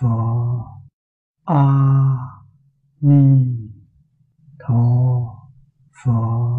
[0.00, 0.67] phở
[1.48, 1.62] a
[3.00, 3.22] ni
[4.58, 4.82] tho
[5.98, 6.58] phở